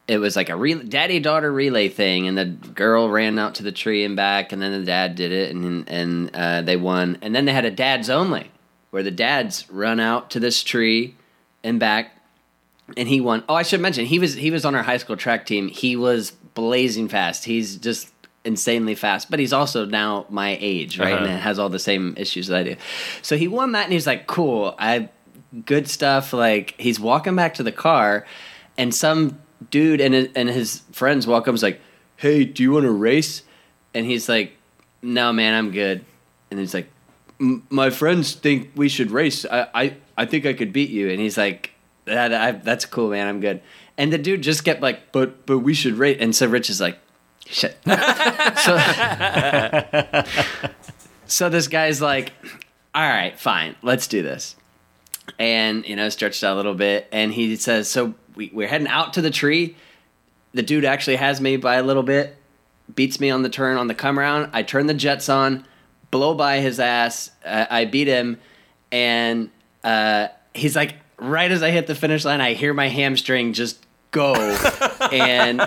[0.08, 3.63] it was like a re- daddy daughter relay thing, and the girl ran out to
[3.63, 7.19] the tree and back, and then the dad did it, and and uh, they won.
[7.21, 8.49] And then they had a dads only,
[8.89, 11.15] where the dads run out to this tree
[11.65, 12.15] and back,
[12.95, 13.43] and he won.
[13.49, 15.67] Oh, I should mention he was he was on our high school track team.
[15.67, 17.43] He was blazing fast.
[17.43, 18.13] He's just
[18.45, 21.13] insanely fast, but he's also now my age, right?
[21.13, 21.25] Uh-huh.
[21.25, 22.75] And has all the same issues that I do.
[23.21, 25.10] So he won that, and he's like, "Cool, I
[25.65, 28.25] good stuff." Like he's walking back to the car,
[28.78, 29.39] and some
[29.71, 31.82] dude and his, and his friends walk up, and is like,
[32.15, 33.41] "Hey, do you want to race?"
[33.95, 34.56] And he's like,
[35.01, 36.06] "No, man, I'm good."
[36.51, 36.91] And he's like, "M-
[37.39, 39.45] "My friends think we should race.
[39.45, 41.71] I I, I think I could beat you." And he's like,
[42.06, 43.28] that, I, "That's cool, man.
[43.28, 43.62] I'm good."
[43.98, 46.80] And the dude just kept like, "But but we should race." And so Rich is
[46.82, 46.98] like,
[47.45, 47.78] "Shit."
[48.58, 48.78] so
[51.26, 52.34] so this guy's like,
[52.93, 54.56] "All right, fine, let's do this."
[55.39, 58.88] And you know, stretched out a little bit, and he says, "So we, we're heading
[58.88, 59.76] out to the tree."
[60.54, 62.38] The dude actually has me by a little bit,
[62.93, 64.52] beats me on the turn on the come around.
[64.54, 65.65] I turn the jets on,
[66.15, 67.32] blow by his ass.
[67.43, 68.39] Uh, I beat him,
[68.91, 69.49] and
[69.84, 73.86] uh, he's like, right as I hit the finish line, I hear my hamstring just
[74.12, 74.34] go,
[75.12, 75.62] and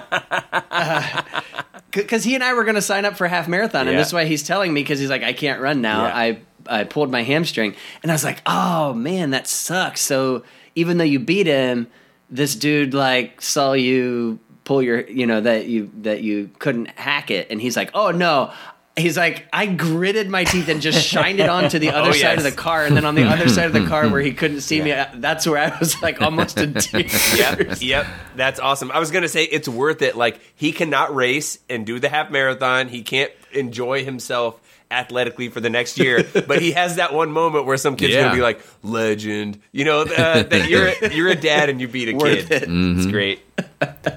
[1.91, 3.99] because he and I were going to sign up for half marathon, and Yeah.
[3.99, 6.05] this is why he's telling me because he's like, I can't run now.
[6.07, 6.17] Yeah.
[6.17, 10.01] I I pulled my hamstring, and I was like, oh man, that sucks.
[10.01, 10.43] So
[10.75, 11.89] even though you beat him,
[12.31, 17.31] this dude like saw you pull your, you know that you that you couldn't hack
[17.31, 18.53] it, and he's like, oh no.
[18.99, 22.13] He's like, I gritted my teeth and just shined it onto the oh, other Oh,
[22.13, 24.33] side of the car, and then on the other side of the car where he
[24.33, 27.39] couldn't see me, uh, that's where I was like almost in tears.
[27.39, 28.07] Yep, yep,
[28.37, 28.91] that's awesome.
[28.91, 30.17] I was gonna say it's worth it.
[30.17, 32.89] Like he cannot race and do the half marathon.
[32.89, 37.67] He can't enjoy himself athletically for the next year, but he has that one moment
[37.67, 38.23] where some kid's Yeah.
[38.25, 42.09] gonna be like, "Legend," you know, uh, that you're you're a dad and you beat
[42.09, 42.63] a Worth kid.
[42.63, 42.69] it.
[42.71, 43.41] It's great.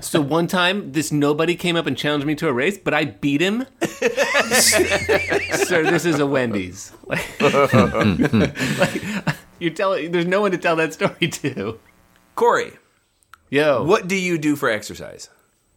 [0.01, 3.05] So one time, this nobody came up and challenged me to a race, but I
[3.05, 3.65] beat him.
[4.61, 6.91] Sir, this is a Wendy's.
[7.05, 9.01] Like, like,
[9.59, 11.79] you tell there's no one to tell that story to.
[12.35, 12.73] Corey,
[13.49, 15.29] Yo, what do you do for exercise?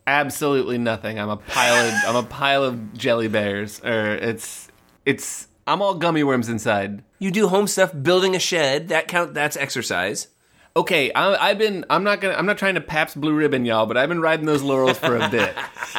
[0.06, 1.18] Absolutely nothing.
[1.18, 3.80] I'm a pile of I'm a pile of jelly bears.
[3.84, 4.68] Or it's
[5.06, 7.02] it's I'm all gummy worms inside.
[7.18, 8.88] You do home stuff, building a shed.
[8.88, 9.34] That count.
[9.34, 10.28] That's exercise.
[10.76, 11.84] Okay, I, I've been.
[11.88, 12.34] I'm not gonna.
[12.34, 15.16] I'm not trying to Pabst Blue Ribbon y'all, but I've been riding those laurels for
[15.16, 15.54] a bit.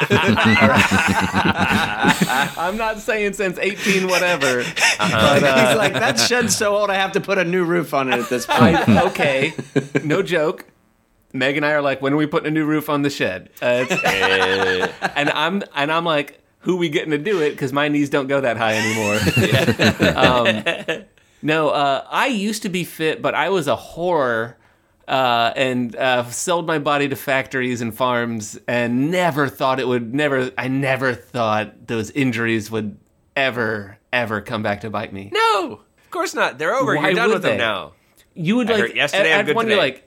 [2.58, 4.64] I'm not saying since 18 whatever.
[5.00, 7.94] But, uh, He's like, that shed's so old, I have to put a new roof
[7.94, 8.78] on it at this point.
[8.90, 9.54] I, okay,
[10.04, 10.66] no joke.
[11.34, 13.50] Meg and I are like, when are we putting a new roof on the shed?
[13.62, 17.52] Uh, it's- and I'm and I'm like, who we getting to do it?
[17.52, 19.20] Because my knees don't go that high anymore.
[20.98, 21.04] um,
[21.42, 24.58] no, uh, I used to be fit, but I was a horror.
[25.08, 30.16] Uh, and uh, sold my body to factories and farms, and never thought it would.
[30.16, 32.98] Never, I never thought those injuries would
[33.36, 35.30] ever, ever come back to bite me.
[35.32, 36.58] No, of course not.
[36.58, 36.96] They're over.
[36.96, 37.58] Why You're done with them they?
[37.58, 37.94] now.
[38.34, 40.05] You would I like yesterday, At, I'm at good one, you're like,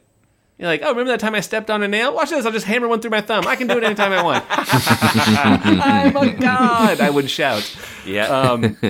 [0.59, 2.12] you're like, oh, remember that time I stepped on a nail?
[2.12, 2.44] Watch this.
[2.44, 3.47] I'll just hammer one through my thumb.
[3.47, 4.44] I can do it anytime I want.
[4.51, 7.01] I'm a god.
[7.01, 7.77] I would shout.
[8.05, 8.27] Yeah.
[8.27, 8.77] Um,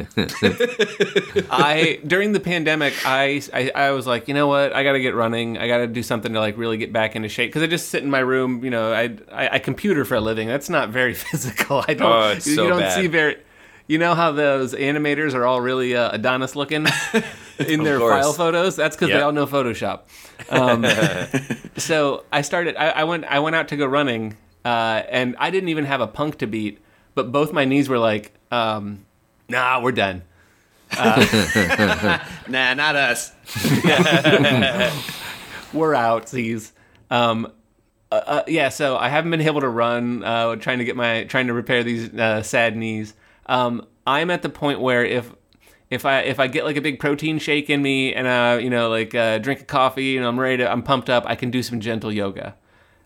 [1.50, 4.72] I during the pandemic, I, I I was like, you know what?
[4.72, 5.58] I got to get running.
[5.58, 7.90] I got to do something to like really get back into shape because I just
[7.90, 8.64] sit in my room.
[8.64, 10.48] You know, I, I I computer for a living.
[10.48, 11.84] That's not very physical.
[11.86, 12.10] I don't.
[12.10, 12.94] Oh, it's you, so you don't bad.
[12.94, 13.36] see very.
[13.86, 16.86] You know how those animators are all really uh, Adonis looking
[17.58, 18.22] in their course.
[18.22, 18.76] file photos?
[18.76, 20.00] That's because they all know Photoshop.
[20.50, 20.84] Um,
[21.76, 22.76] so I started.
[22.76, 23.24] I, I went.
[23.24, 26.46] I went out to go running, uh, and I didn't even have a punk to
[26.46, 26.80] beat.
[27.14, 29.04] But both my knees were like, um,
[29.48, 30.22] "Nah, we're done."
[30.96, 33.32] nah, not us.
[35.72, 36.30] we're out.
[36.30, 36.72] These,
[37.10, 37.52] um,
[38.10, 38.70] uh, uh, yeah.
[38.70, 40.24] So I haven't been able to run.
[40.24, 43.14] Uh, trying to get my trying to repair these uh, sad knees.
[43.46, 45.30] Um, I'm at the point where if
[45.90, 48.70] if I if I get like a big protein shake in me and uh you
[48.70, 51.50] know like uh, drink a coffee and I'm ready to I'm pumped up, I can
[51.50, 52.56] do some gentle yoga.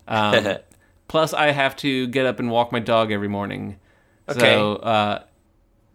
[0.07, 0.57] Um,
[1.07, 3.77] plus, I have to get up and walk my dog every morning.
[4.27, 4.39] Okay.
[4.39, 5.23] So uh,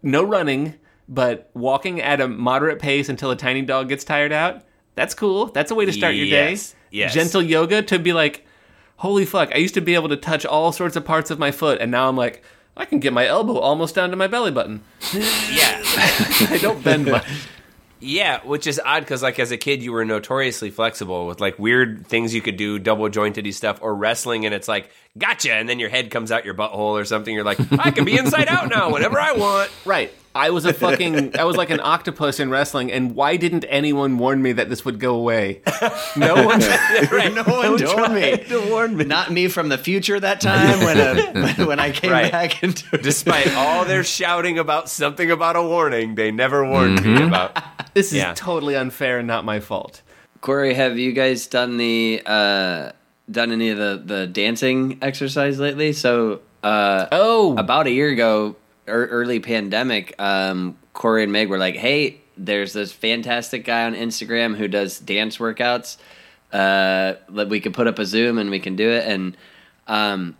[0.03, 0.75] no running,
[1.09, 4.63] but walking at a moderate pace until a tiny dog gets tired out.
[4.95, 5.47] That's cool.
[5.47, 6.51] That's a way to start your day.
[6.51, 7.15] Yes, yes.
[7.15, 8.47] Gentle yoga to be like,
[8.97, 9.55] holy fuck!
[9.55, 11.91] I used to be able to touch all sorts of parts of my foot, and
[11.91, 12.43] now I'm like,
[12.79, 14.83] I can get my elbow almost down to my belly button.
[15.13, 15.83] yeah.
[16.51, 17.27] I don't bend much.
[18.01, 21.59] Yeah, which is odd because, like, as a kid, you were notoriously flexible with like
[21.59, 25.69] weird things you could do, double jointed stuff, or wrestling, and it's like, gotcha, and
[25.69, 27.35] then your head comes out your butthole or something.
[27.35, 29.73] You're like, I can be inside out now whatever I want.
[29.85, 30.13] Right.
[30.39, 31.37] I was a fucking.
[31.39, 34.85] I was like an octopus in wrestling, and why didn't anyone warn me that this
[34.85, 35.61] would go away?
[36.17, 36.61] No one.
[37.11, 37.35] right.
[37.35, 38.37] No one told me.
[38.37, 39.05] to warn me.
[39.05, 42.31] Not me from the future that time when uh, when I came Right.
[42.31, 43.03] back into it.
[43.03, 47.59] Despite all their shouting about something about a warning, they never warned me about.
[47.95, 48.33] This is Yeah.
[48.35, 50.03] totally unfair and not my fault.
[50.41, 52.93] Corey, have you guys done the uh,
[53.31, 55.93] done any of the the dancing exercise lately?
[55.93, 58.55] So uh, Oh, about a year ago,
[58.89, 64.57] early pandemic, um, Corey and Meg were like, "Hey, there's this fantastic guy on Instagram
[64.57, 65.97] who does dance workouts.
[66.53, 69.37] Uh, that we could put up a Zoom and we can do it." And
[69.87, 70.37] um,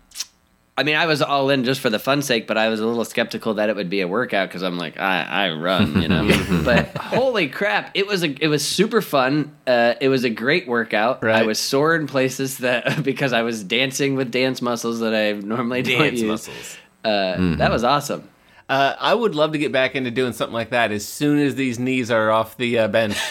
[0.77, 2.85] I mean, I was all in just for the fun sake, but I was a
[2.87, 6.07] little skeptical that it would be a workout because I'm like, I, I run, you
[6.07, 6.25] know.
[6.63, 9.53] but holy crap, it was a it was super fun.
[9.67, 11.21] Uh, it was a great workout.
[11.23, 15.33] I was sore in places that because I was dancing with dance muscles that I
[15.33, 16.23] normally don't use.
[16.23, 16.77] muscles.
[17.03, 18.29] Uh, That was awesome.
[18.69, 21.55] Uh, I would love to get back into doing something like that as soon as
[21.55, 23.17] these knees are off the uh, bench.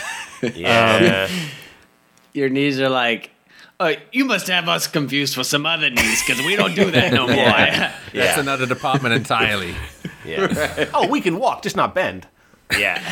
[0.55, 1.29] Yeah.
[2.33, 3.33] Your knees are like,
[3.81, 7.13] oh, you must have us confused for some other knees because we don't do that
[7.13, 7.37] no more.
[7.37, 7.93] Yeah.
[8.13, 8.41] That's yeah.
[8.41, 9.75] another department entirely.
[10.25, 10.91] yeah.
[10.95, 12.29] oh, we can walk, just not bend.
[12.71, 13.03] Yeah.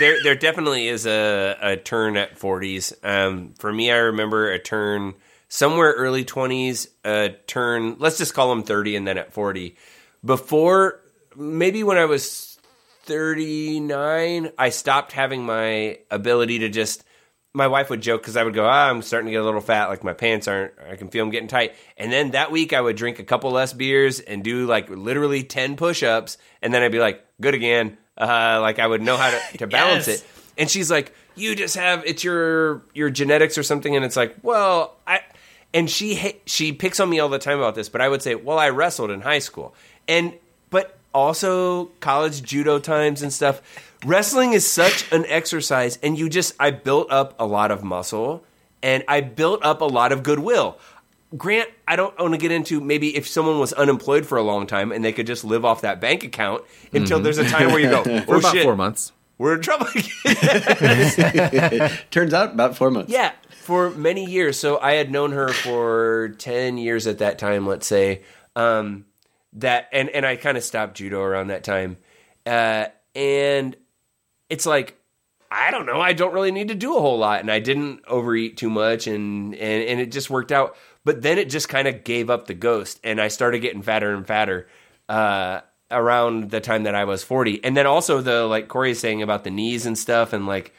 [0.00, 2.94] There, there definitely is a, a turn at 40s.
[3.04, 5.14] Um, for me, I remember a turn
[5.48, 9.76] somewhere early 20s, a turn, let's just call them 30 and then at 40.
[10.24, 10.99] Before,
[11.36, 12.58] maybe when I was
[13.04, 17.04] 39, I stopped having my ability to just.
[17.52, 19.60] My wife would joke because I would go, ah, I'm starting to get a little
[19.60, 19.88] fat.
[19.88, 21.74] Like my pants aren't, I can feel them getting tight.
[21.96, 25.42] And then that week I would drink a couple less beers and do like literally
[25.42, 26.38] 10 push ups.
[26.62, 27.98] And then I'd be like, good again.
[28.16, 30.20] Uh, like I would know how to, to balance Yes.
[30.22, 30.26] it.
[30.58, 34.36] And she's like, "You just have it's your your genetics or something." And it's like,
[34.42, 35.20] "Well, I."
[35.72, 38.34] And she she picks on me all the time about this, but I would say,
[38.34, 39.74] "Well, I wrestled in high school,
[40.06, 40.34] and
[41.14, 43.60] also college judo times and stuff.
[44.04, 48.44] Wrestling is such an exercise, and you just I built up a lot of muscle,
[48.82, 50.78] and I built up a lot of goodwill."
[51.36, 54.66] Grant, I don't want to get into maybe if someone was unemployed for a long
[54.66, 57.78] time and they could just live off that bank account until there's a time where
[57.78, 59.12] you go, For oh about shit, four months.
[59.38, 61.90] we're in trouble again.
[62.10, 63.12] Turns out about four months.
[63.12, 64.58] Yeah, for many years.
[64.58, 68.22] So I had known her for ten years at that time, let's say.
[68.56, 69.04] Um,
[69.54, 71.96] that and and I kind of stopped judo around that time,
[72.46, 73.76] uh, and
[74.48, 74.96] it's like
[75.50, 76.00] I don't know.
[76.00, 79.06] I don't really need to do a whole lot, and I didn't overeat too much,
[79.06, 80.76] and and and it just worked out.
[81.04, 84.14] But then it just kind of gave up the ghost, and I started getting fatter
[84.14, 84.68] and fatter.
[85.08, 85.60] Uh,
[85.90, 87.64] around the time that I was 40.
[87.64, 90.72] And then also the like Corey is saying about the knees and stuff and like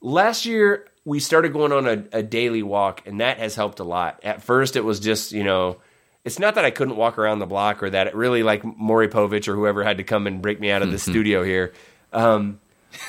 [0.00, 3.84] last year we started going on a, a daily walk and that has helped a
[3.84, 5.78] lot at first it was just you know
[6.24, 9.08] it's not that i couldn't walk around the block or that it really like maury
[9.08, 11.72] povich or whoever had to come and break me out of the studio here.
[12.12, 12.60] Um,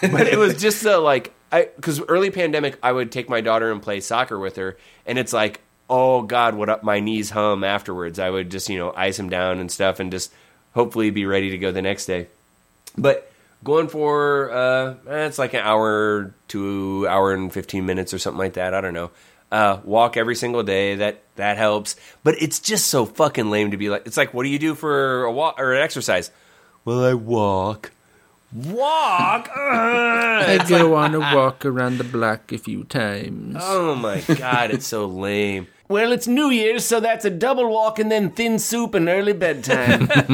[0.02, 3.82] but it was just like i because early pandemic i would take my daughter and
[3.82, 8.20] play soccer with her and it's like oh god what up my knees hum afterwards.
[8.20, 10.32] I would just you know ice them down and stuff and just
[10.74, 12.28] hopefully be ready to go the next day.
[12.98, 13.32] But
[13.64, 18.40] going for uh eh, it's like an hour to hour and 15 minutes or something
[18.40, 19.12] like that i don't know
[19.52, 21.96] uh walk every single day that that helps.
[22.24, 24.76] But it's just so fucking lame to be like it's like what do you do
[24.76, 26.32] for a walk or an exercise?
[26.86, 27.92] Well i walk.
[28.52, 29.50] Walk?
[29.56, 33.58] I go on a walk around the block a few times.
[33.60, 37.98] oh my god it's so lame Well, it's New Year's, so that's a double walk
[37.98, 40.08] and then thin soup and early bedtime.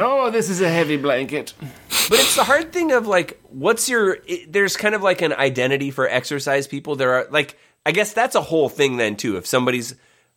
[0.00, 1.52] oh, this is a heavy blanket.
[1.58, 5.34] but it's the hard thing of like what's your it, there's kind of like an
[5.34, 6.96] identity for exercise people.
[6.96, 9.36] There are like i guess that's a whole thing then too.
[9.36, 9.94] If somebody's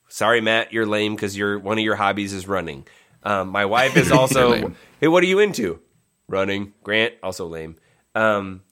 [0.10, 2.86] sorry matt you're lame because your one of your hobbies is running.
[3.24, 5.80] Um, my wife is also hey what are you into?
[6.28, 6.74] Running.
[6.84, 7.78] Grant also lame.
[8.14, 8.63] Um,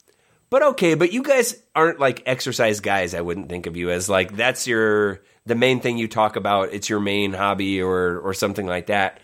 [0.52, 4.08] but okay but you guys aren't like exercise guys i wouldn't think of you as
[4.08, 8.36] like that's your the main thing you talk about it's your main hobby or or
[8.36, 9.20] something like that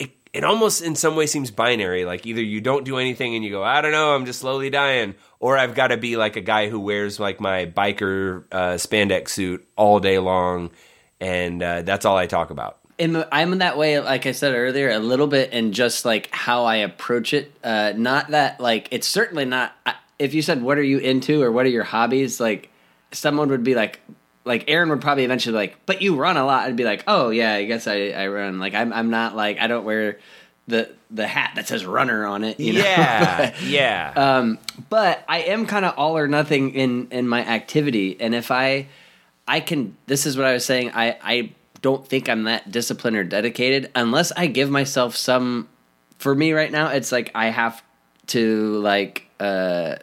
[0.00, 2.04] it, it almost in some way seems binary.
[2.04, 4.70] Like either you don't do anything and you go, I don't know, I'm just slowly
[4.70, 8.74] dying, or I've got to be like a guy who wears like my biker uh,
[8.74, 10.72] spandex suit all day long,
[11.20, 12.80] and uh, that's all I talk about.
[12.98, 16.28] In, I'm in that way, like I said earlier, a little bit in just like
[16.32, 17.52] how I approach it.
[17.62, 19.72] Uh, not that like it's certainly not.
[19.86, 22.70] I- If you said what are you into or what are your hobbies, like
[23.12, 24.00] someone would be like,
[24.44, 26.66] like Aaron would probably eventually be like, but you run a lot.
[26.66, 28.58] I'd be like, oh yeah, I guess I, I run.
[28.58, 30.18] Like I'm I'm not like I don't wear
[30.66, 32.58] the the hat that says runner on it.
[32.60, 32.80] You know?
[32.80, 34.12] Yeah, yeah.
[34.16, 38.50] um, but I am kind of all or nothing in in my activity, and if
[38.50, 38.88] I
[39.46, 40.92] I can, this is what I was saying.
[40.94, 45.68] I I don't think I'm that disciplined or dedicated unless I give myself some.
[46.18, 47.82] For me right now, it's like I have
[48.28, 49.96] to like uh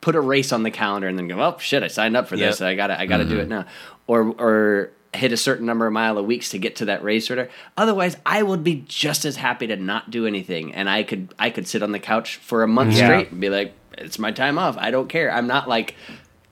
[0.00, 2.36] put a race on the calendar and then go, oh shit, I signed up for
[2.36, 2.60] this.
[2.60, 2.68] Yep.
[2.68, 3.66] I gotta I gotta do it now,
[4.06, 7.30] or or hit a certain number of mile a weeks to get to that race
[7.30, 7.50] or whatever.
[7.76, 11.50] Otherwise, I would be just as happy to not do anything, and I could I
[11.50, 13.06] could sit on the couch for a month Yeah.
[13.06, 14.76] straight and be like, it's my time off.
[14.78, 15.32] I don't care.
[15.32, 15.94] I'm not like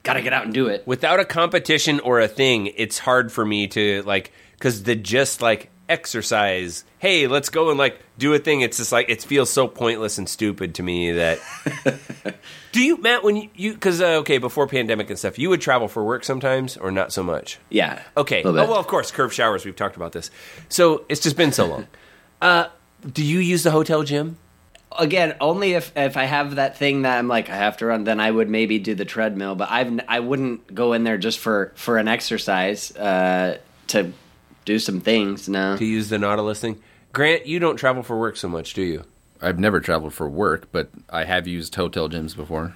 [0.03, 0.85] gotta get out and do it.
[0.87, 5.43] Without a competition or a thing, it's hard for me to like because the just
[5.43, 6.85] like exercise.
[6.99, 8.61] Hey, let's go and like do a thing.
[8.61, 11.38] It's just like it feels so pointless and stupid to me that.
[12.72, 13.25] do you, Matt?
[13.25, 16.77] When you because uh, okay before pandemic and stuff, you would travel for work sometimes
[16.77, 17.59] or not so much.
[17.70, 18.03] Yeah.
[18.16, 18.42] Okay.
[18.44, 19.64] Oh, well, of course, curved showers.
[19.64, 20.31] We've talked about this.
[20.68, 21.87] So it's just been so long.
[22.40, 22.68] uh,
[23.12, 24.38] do you use the hotel gym?
[24.99, 28.05] again, only if if I have that thing that I'm like I have to run,
[28.05, 29.55] then I would maybe do the treadmill.
[29.55, 34.12] But I've I wouldn't go in there just for for an exercise uh, to
[34.67, 35.49] do some things.
[35.49, 36.79] No, To use the Nautilus thing?
[37.15, 39.05] Grant, you don't travel for work so much, do you?
[39.41, 42.75] I've never traveled for work, but I have used hotel gyms before.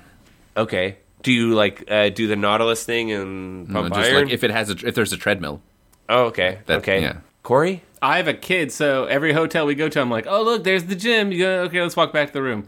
[0.56, 0.96] Okay.
[1.22, 4.24] Do you like uh, do the Nautilus thing and No, pump just iron?
[4.24, 5.60] like if it has a, if there's a treadmill.
[6.08, 6.60] oh, okay.
[6.66, 7.02] That- okay.
[7.02, 7.18] yeah.
[7.42, 7.82] Corey?
[8.02, 10.84] I have a kid, so every hotel we go to, I'm like, oh, look, there's
[10.84, 11.32] the gym.
[11.32, 12.66] You go, okay, let's walk back to the room.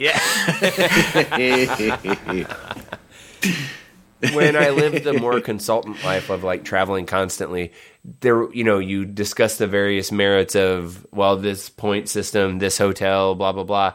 [0.00, 0.18] Yeah.
[4.32, 7.72] when I lived the more consultant life of like traveling constantly,
[8.20, 13.34] there you know you discuss the various merits of well this point system, this hotel,
[13.34, 13.94] blah blah blah,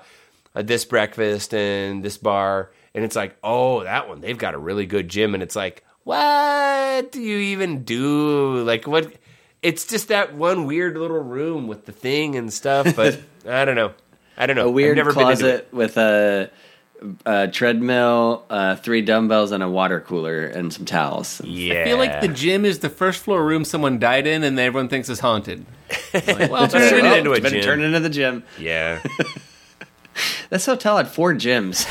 [0.55, 4.59] uh, this breakfast and this bar, and it's like oh that one they've got a
[4.59, 9.13] really good gym, and it's like what do you even do like what?
[9.61, 13.75] It's just that one weird little room with the thing and stuff, but I don't
[13.75, 13.93] know.
[14.37, 14.65] I don't know.
[14.65, 15.69] a I've weird never been into it.
[15.69, 16.49] closet with a,
[17.25, 21.41] a treadmill, uh, three dumbbells, and a water cooler and some towels.
[21.43, 21.81] Yeah.
[21.81, 24.89] I feel like the gym is the first floor room someone died in, and everyone
[24.89, 25.65] thinks is haunted.
[26.13, 27.61] Like, well, turn it Turn it into into a It's been gym.
[27.63, 28.43] turned into the gym.
[28.59, 29.01] Yeah.
[30.49, 31.85] This hotel had four gyms.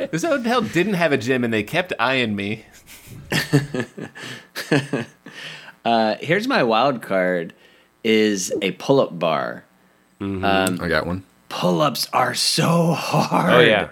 [0.10, 2.64] This hotel didn't have a gym, and they kept eyeing me.
[5.84, 7.54] Uh, here's my wild card:
[8.04, 9.64] is a pull-up bar.
[10.20, 11.24] I got one.
[11.52, 13.52] Pull-ups are so hard.
[13.52, 13.90] Oh yeah.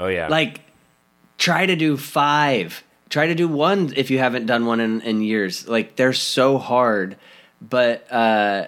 [0.00, 0.28] Oh yeah.
[0.28, 0.60] Like,
[1.38, 2.82] try to do five.
[3.10, 5.68] Try to do one if you haven't done one in, in years.
[5.68, 7.16] Like, they're so hard.
[7.60, 8.66] But uh,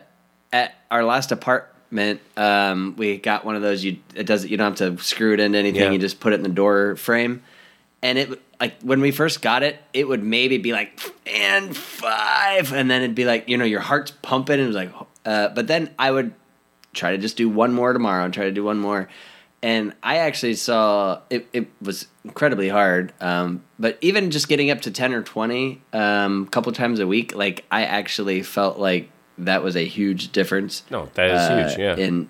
[0.53, 3.85] at our last apartment, um, we got one of those.
[3.85, 5.83] You it does you don't have to screw it into anything.
[5.83, 5.91] Yeah.
[5.91, 7.43] You just put it in the door frame,
[8.03, 12.72] and it like when we first got it, it would maybe be like and five,
[12.72, 14.93] and then it'd be like you know your heart's pumping, and it was like,
[15.24, 16.33] uh, but then I would
[16.97, 19.09] try to just do one more tomorrow and try to do one more.
[19.63, 23.13] And I actually saw it, it was incredibly hard.
[23.21, 27.07] Um, but even just getting up to 10 or 20 um, a couple times a
[27.07, 30.83] week, like I actually felt like that was a huge difference.
[30.91, 31.97] No, that is uh, huge, yeah.
[31.97, 32.29] In,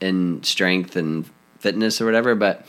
[0.00, 1.28] in strength and
[1.58, 2.34] fitness or whatever.
[2.34, 2.66] But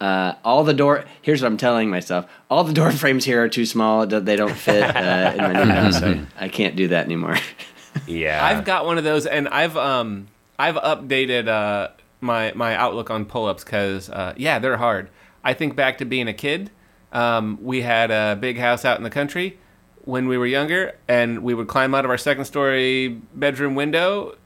[0.00, 3.48] uh, all the door, here's what I'm telling myself all the door frames here are
[3.48, 4.06] too small.
[4.06, 5.98] They don't fit uh, in my new house.
[5.98, 7.36] So I can't do that anymore.
[8.06, 8.44] yeah.
[8.44, 10.28] I've got one of those, and I've um
[10.58, 11.88] I've updated uh
[12.20, 15.10] my my outlook on pull-ups because uh, yeah, they're hard.
[15.44, 16.70] I think back to being a kid.
[17.12, 19.58] Um, we had a big house out in the country
[20.04, 24.36] when we were younger, and we would climb out of our second story bedroom window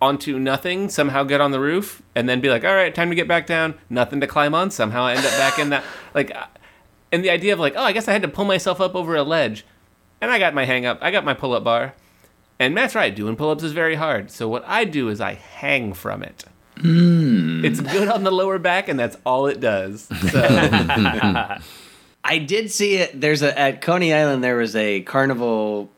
[0.00, 3.14] onto nothing, somehow get on the roof, and then be like, "All right, time to
[3.14, 4.70] get back down." Nothing to climb on.
[4.70, 6.36] Somehow I end up back in that like,
[7.10, 9.16] and the idea of like, "Oh, I guess I had to pull myself up over
[9.16, 9.64] a ledge,"
[10.20, 10.98] and I got my hang up.
[11.00, 11.94] I got my pull up bar.
[12.62, 14.30] And Matt's right, doing pull ups is very hard.
[14.30, 16.44] So what I do is I hang from it.
[17.64, 20.02] It's good on the lower back, and that's all it does.
[20.30, 20.40] So
[22.24, 23.20] I did see it.
[23.20, 24.44] There's a at Coney Island.
[24.44, 25.90] There was a carnival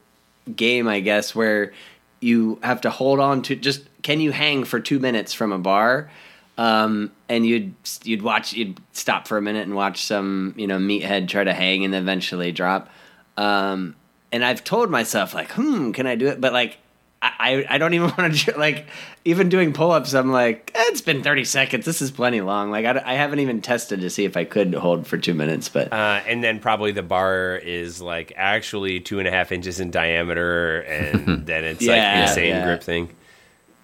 [0.57, 1.75] game, I guess, where
[2.21, 3.83] you have to hold on to just.
[4.03, 6.11] Can you hang for two minutes from a bar?
[6.57, 10.79] Um, and you'd you'd watch you'd stop for a minute and watch some you know
[10.79, 12.89] meathead try to hang and eventually drop.
[13.37, 13.97] Um,
[14.35, 16.41] and I've told myself like, hmm, can I do it?
[16.41, 16.77] But like,
[17.23, 18.87] I I, I don't even want to like
[19.25, 20.13] even doing pull ups.
[20.13, 21.85] I'm like, eh, it's been 30 seconds.
[21.87, 22.71] This is plenty long.
[22.71, 25.69] Like I, I haven't even tested to see if I could hold for two minutes,
[25.71, 25.91] but.
[25.93, 29.91] Uh, and then probably the bar is like actually two and a half inches in
[29.91, 32.65] diameter, and then it's Yeah, like insane yeah.
[32.65, 33.09] grip thing.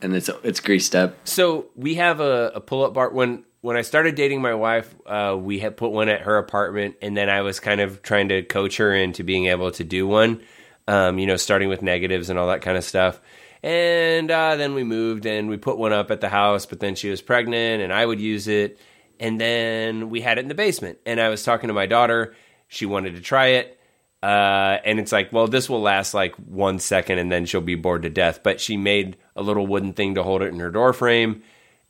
[0.03, 1.15] and it's it's greased up.
[1.25, 3.09] So we have a, a pull up bar.
[3.11, 6.97] When when I started dating my wife, uh, we had put one at her apartment,
[7.03, 10.07] and then I was kind of trying to coach her into being able to do
[10.07, 10.43] one.
[10.89, 13.21] Um, you know, starting with negatives and all that kind of stuff.
[13.63, 16.95] And uh, then we moved and we put one up at the house, but then
[16.95, 18.79] she was pregnant, and I would use it.
[19.21, 22.35] And then we had it in the basement, and I was talking to my daughter.
[22.69, 23.77] She wanted to try it.
[24.23, 27.75] Uh, and it's like, well, this will last like one second and then she'll be
[27.75, 28.43] bored to death.
[28.43, 31.43] But she made a little wooden thing to hold it in her door frame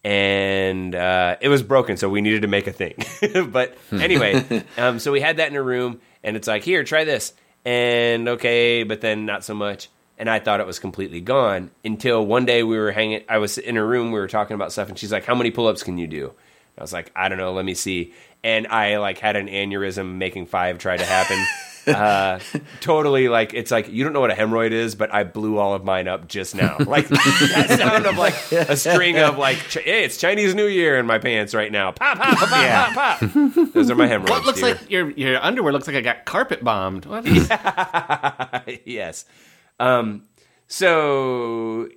[0.02, 2.94] and uh, it was broken, so we needed to make a thing.
[3.50, 7.04] but anyway, um, so we had that in a room and it's like, here, try
[7.04, 7.32] this.
[7.64, 9.88] And okay, but then not so much.
[10.18, 13.56] And I thought it was completely gone until one day we were hanging, I was
[13.58, 15.82] in a room, we were talking about stuff, and she's like, how many pull ups
[15.82, 16.32] can you do?
[16.76, 18.14] I was like, I don't know, let me see.
[18.42, 21.42] And I like had an aneurysm making five try to happen.
[21.90, 22.38] uh,
[22.80, 25.74] totally like it's like you don't know what a hemorrhoid is, but I blew all
[25.74, 26.76] of mine up just now.
[26.86, 30.98] Like that sound of like a string of like, ch- hey, it's Chinese New Year
[30.98, 31.92] in my pants right now.
[31.92, 32.92] Pop, pop, pop, Yeah.
[32.94, 33.72] pop, pop.
[33.74, 34.30] Those are my hemorrhoids.
[34.30, 34.70] what looks dear.
[34.74, 37.06] like your your underwear looks like I got carpet bombed.
[37.06, 37.24] What?
[38.84, 39.24] yes.
[39.78, 40.24] Um,
[40.66, 41.88] so,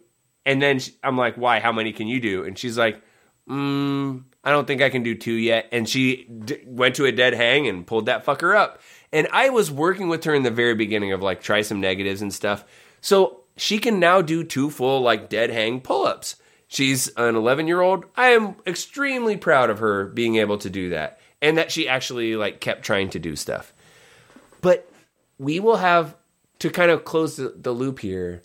[0.46, 1.60] and then sh I'm like, why?
[1.60, 2.44] How many can you do?
[2.44, 3.02] And she's like,
[3.50, 5.68] mm, I don't think I can do two yet.
[5.72, 8.82] And she d- went to a dead hang and pulled that fucker up.
[9.14, 12.22] And I was working with her in the very beginning of like try some negatives
[12.22, 12.66] and stuff.
[13.00, 16.36] So she can now do two full like dead hang pull ups.
[16.68, 18.06] She's an 11 year old.
[18.18, 22.36] I am extremely proud of her being able to do that and that she actually
[22.36, 23.72] like kept trying to do stuff.
[24.62, 24.90] But
[25.38, 26.16] we will have
[26.60, 28.42] to kind of close the, the loop here.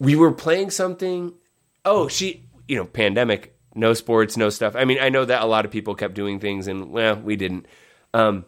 [0.00, 1.34] We were playing something.
[1.84, 4.74] Oh, she, you know, pandemic, no sports, no stuff.
[4.74, 7.36] I mean, I know that a lot of people kept doing things and, well, we
[7.36, 7.66] didn't.
[8.14, 8.46] Um,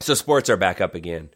[0.00, 1.30] so sports are back up again.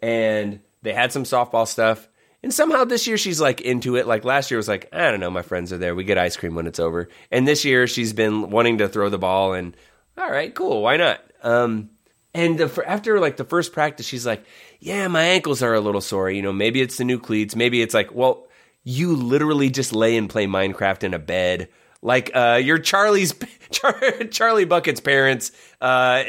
[0.00, 2.08] And they had some softball stuff.
[2.42, 4.06] And somehow this year she's like into it.
[4.06, 5.94] Like last year was like, I don't know, my friends are there.
[5.94, 7.08] We get ice cream when it's over.
[7.30, 9.76] And this year she's been wanting to throw the ball and
[10.18, 11.20] all right, cool, why not?
[11.42, 11.90] Um,
[12.34, 14.44] and the, after like the first practice, she's like,
[14.80, 16.30] "Yeah, my ankles are a little sore.
[16.30, 17.54] You know, maybe it's the new cleats.
[17.54, 18.48] Maybe it's like, well,
[18.82, 21.68] you literally just lay and play Minecraft in a bed,
[22.04, 23.34] like uh, you're Charlie's
[23.70, 23.94] Char,
[24.30, 25.50] Charlie Bucket's parents,
[25.80, 26.22] uh,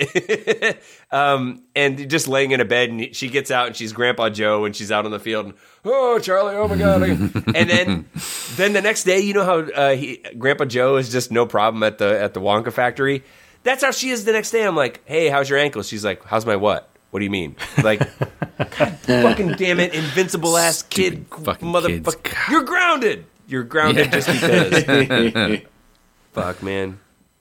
[1.12, 2.90] um, and just laying in a bed.
[2.90, 5.48] And she gets out and she's Grandpa Joe, and she's out on the field.
[5.48, 6.56] And, oh, Charlie!
[6.56, 7.04] Oh my God!
[7.56, 8.10] and then,
[8.56, 11.84] then the next day, you know how uh, he, Grandpa Joe is just no problem
[11.84, 13.24] at the at the Wonka factory.
[13.64, 14.66] That's how she is the next day.
[14.66, 15.84] I'm like, hey, how's your ankle?
[15.84, 16.90] She's like, how's my what?
[17.12, 17.56] What do you mean?
[17.84, 22.52] Like, God fucking damn it, invincible ass kid, motherfucker.
[22.52, 23.26] You're grounded.
[23.48, 25.60] You're grounded just because.
[26.34, 27.00] Fuck, man.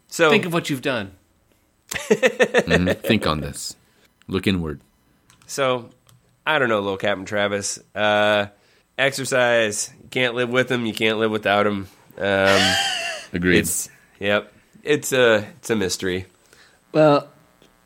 [0.09, 1.13] So Think of what you've done.
[1.91, 3.01] Mhm.
[3.01, 3.77] Think on this.
[4.29, 4.81] Look inward.
[5.47, 5.91] So,
[6.47, 7.79] I don't know, little Captain Travis.
[7.95, 8.47] Uh,
[8.99, 9.93] exercise.
[10.03, 10.87] You can't live with him.
[10.87, 11.89] You can't live without him.
[12.19, 12.75] Um,
[13.33, 13.59] Agreed.
[13.59, 13.89] it's
[14.21, 14.53] yep.
[14.83, 16.27] It's a it's a mystery.
[16.93, 17.29] Well,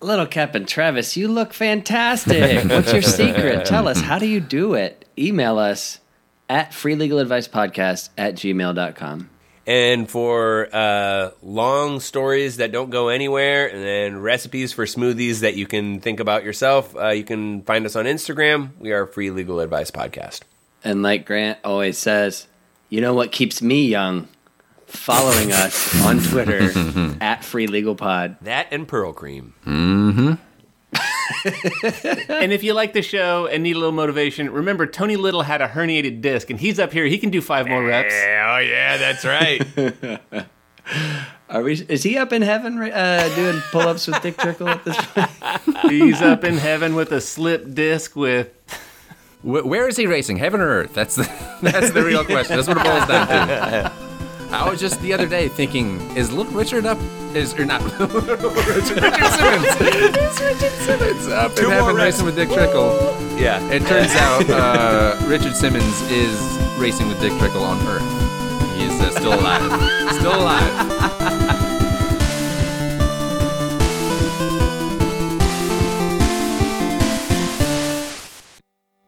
[0.00, 2.64] little Captain Travis, you look fantastic.
[2.68, 3.64] What's your secret?
[3.66, 4.00] Tell us.
[4.00, 5.06] How do you do it?
[5.16, 6.00] Email us
[6.48, 9.30] at freelegaladvicepodcast at gmail.com.
[9.66, 15.56] And for uh, long stories that don't go anywhere, and then recipes for smoothies that
[15.56, 18.70] you can think about yourself, uh, you can find us on Instagram.
[18.78, 20.40] We are Free Legal Advice Podcast.
[20.82, 22.46] And like Grant always says,
[22.88, 24.28] you know what keeps me young?
[24.86, 26.70] Following us on Twitter
[27.20, 28.36] at Free Legal Pod.
[28.40, 29.52] That and Pearl Cream.
[32.28, 35.60] And if you like the show and need a little motivation, remember Tony Little had
[35.60, 37.04] a herniated disc, and he's up here.
[37.06, 38.14] He can do five more reps.
[38.14, 40.46] Oh yeah, that's right.
[41.50, 41.74] Are we?
[41.88, 45.30] Is he up in heaven uh, doing pull-ups with Dick Trickle at this point?
[45.90, 48.50] He's up in heaven with a slip disc with.
[49.42, 50.36] Where is he racing?
[50.36, 50.94] Heaven or earth?
[50.94, 51.30] That's the
[51.62, 52.56] that's the real question.
[52.56, 54.07] That's what it boils down to.
[54.50, 56.98] I was just the other day thinking, is Little Richard up?
[57.34, 57.82] Is or not?
[58.00, 59.64] Richard, Richard Simmons.
[59.80, 62.96] is Richard Simmons up Two in more heaven racing with Dick Trickle?
[63.38, 63.60] yeah.
[63.70, 66.40] It turns out uh, Richard Simmons is
[66.78, 68.02] racing with Dick Trickle on Earth.
[68.76, 70.14] He is uh, still alive.
[70.14, 71.58] Still alive.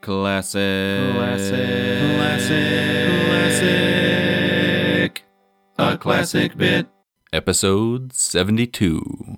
[0.02, 1.14] Classic.
[1.14, 2.16] Classic.
[2.16, 3.26] Classic.
[3.26, 3.99] Classic.
[6.00, 6.86] A classic bit.
[7.30, 9.36] Episode 72.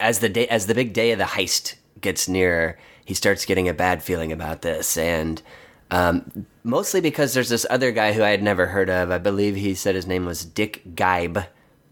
[0.00, 3.68] as the day as the big day of the heist gets nearer, he starts getting
[3.68, 5.42] a bad feeling about this, and
[5.90, 9.10] um, mostly because there's this other guy who I had never heard of.
[9.10, 11.44] I believe he said his name was Dick Geib.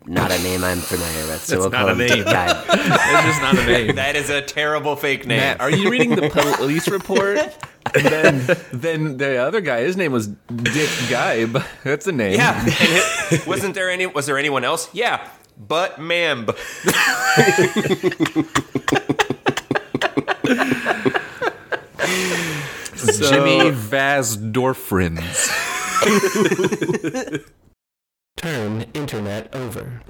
[0.09, 2.09] Not a name I'm familiar with, so we'll not call a him name.
[2.09, 2.64] Dick Geib.
[2.68, 3.96] It's just not a name.
[3.96, 5.40] That is a terrible fake name.
[5.40, 7.38] Matt, are you reading the police report?
[7.94, 11.61] then, then the other guy, his name was Dick Geib.
[11.82, 12.34] That's a name.
[12.34, 12.72] Yeah, and
[13.32, 14.07] it, wasn't there any?
[14.07, 14.88] Was there anyone else?
[14.94, 15.28] Yeah,
[15.59, 16.46] but ma'am.
[23.18, 25.50] Jimmy Vasdorfrins.
[28.37, 30.03] Turn internet over.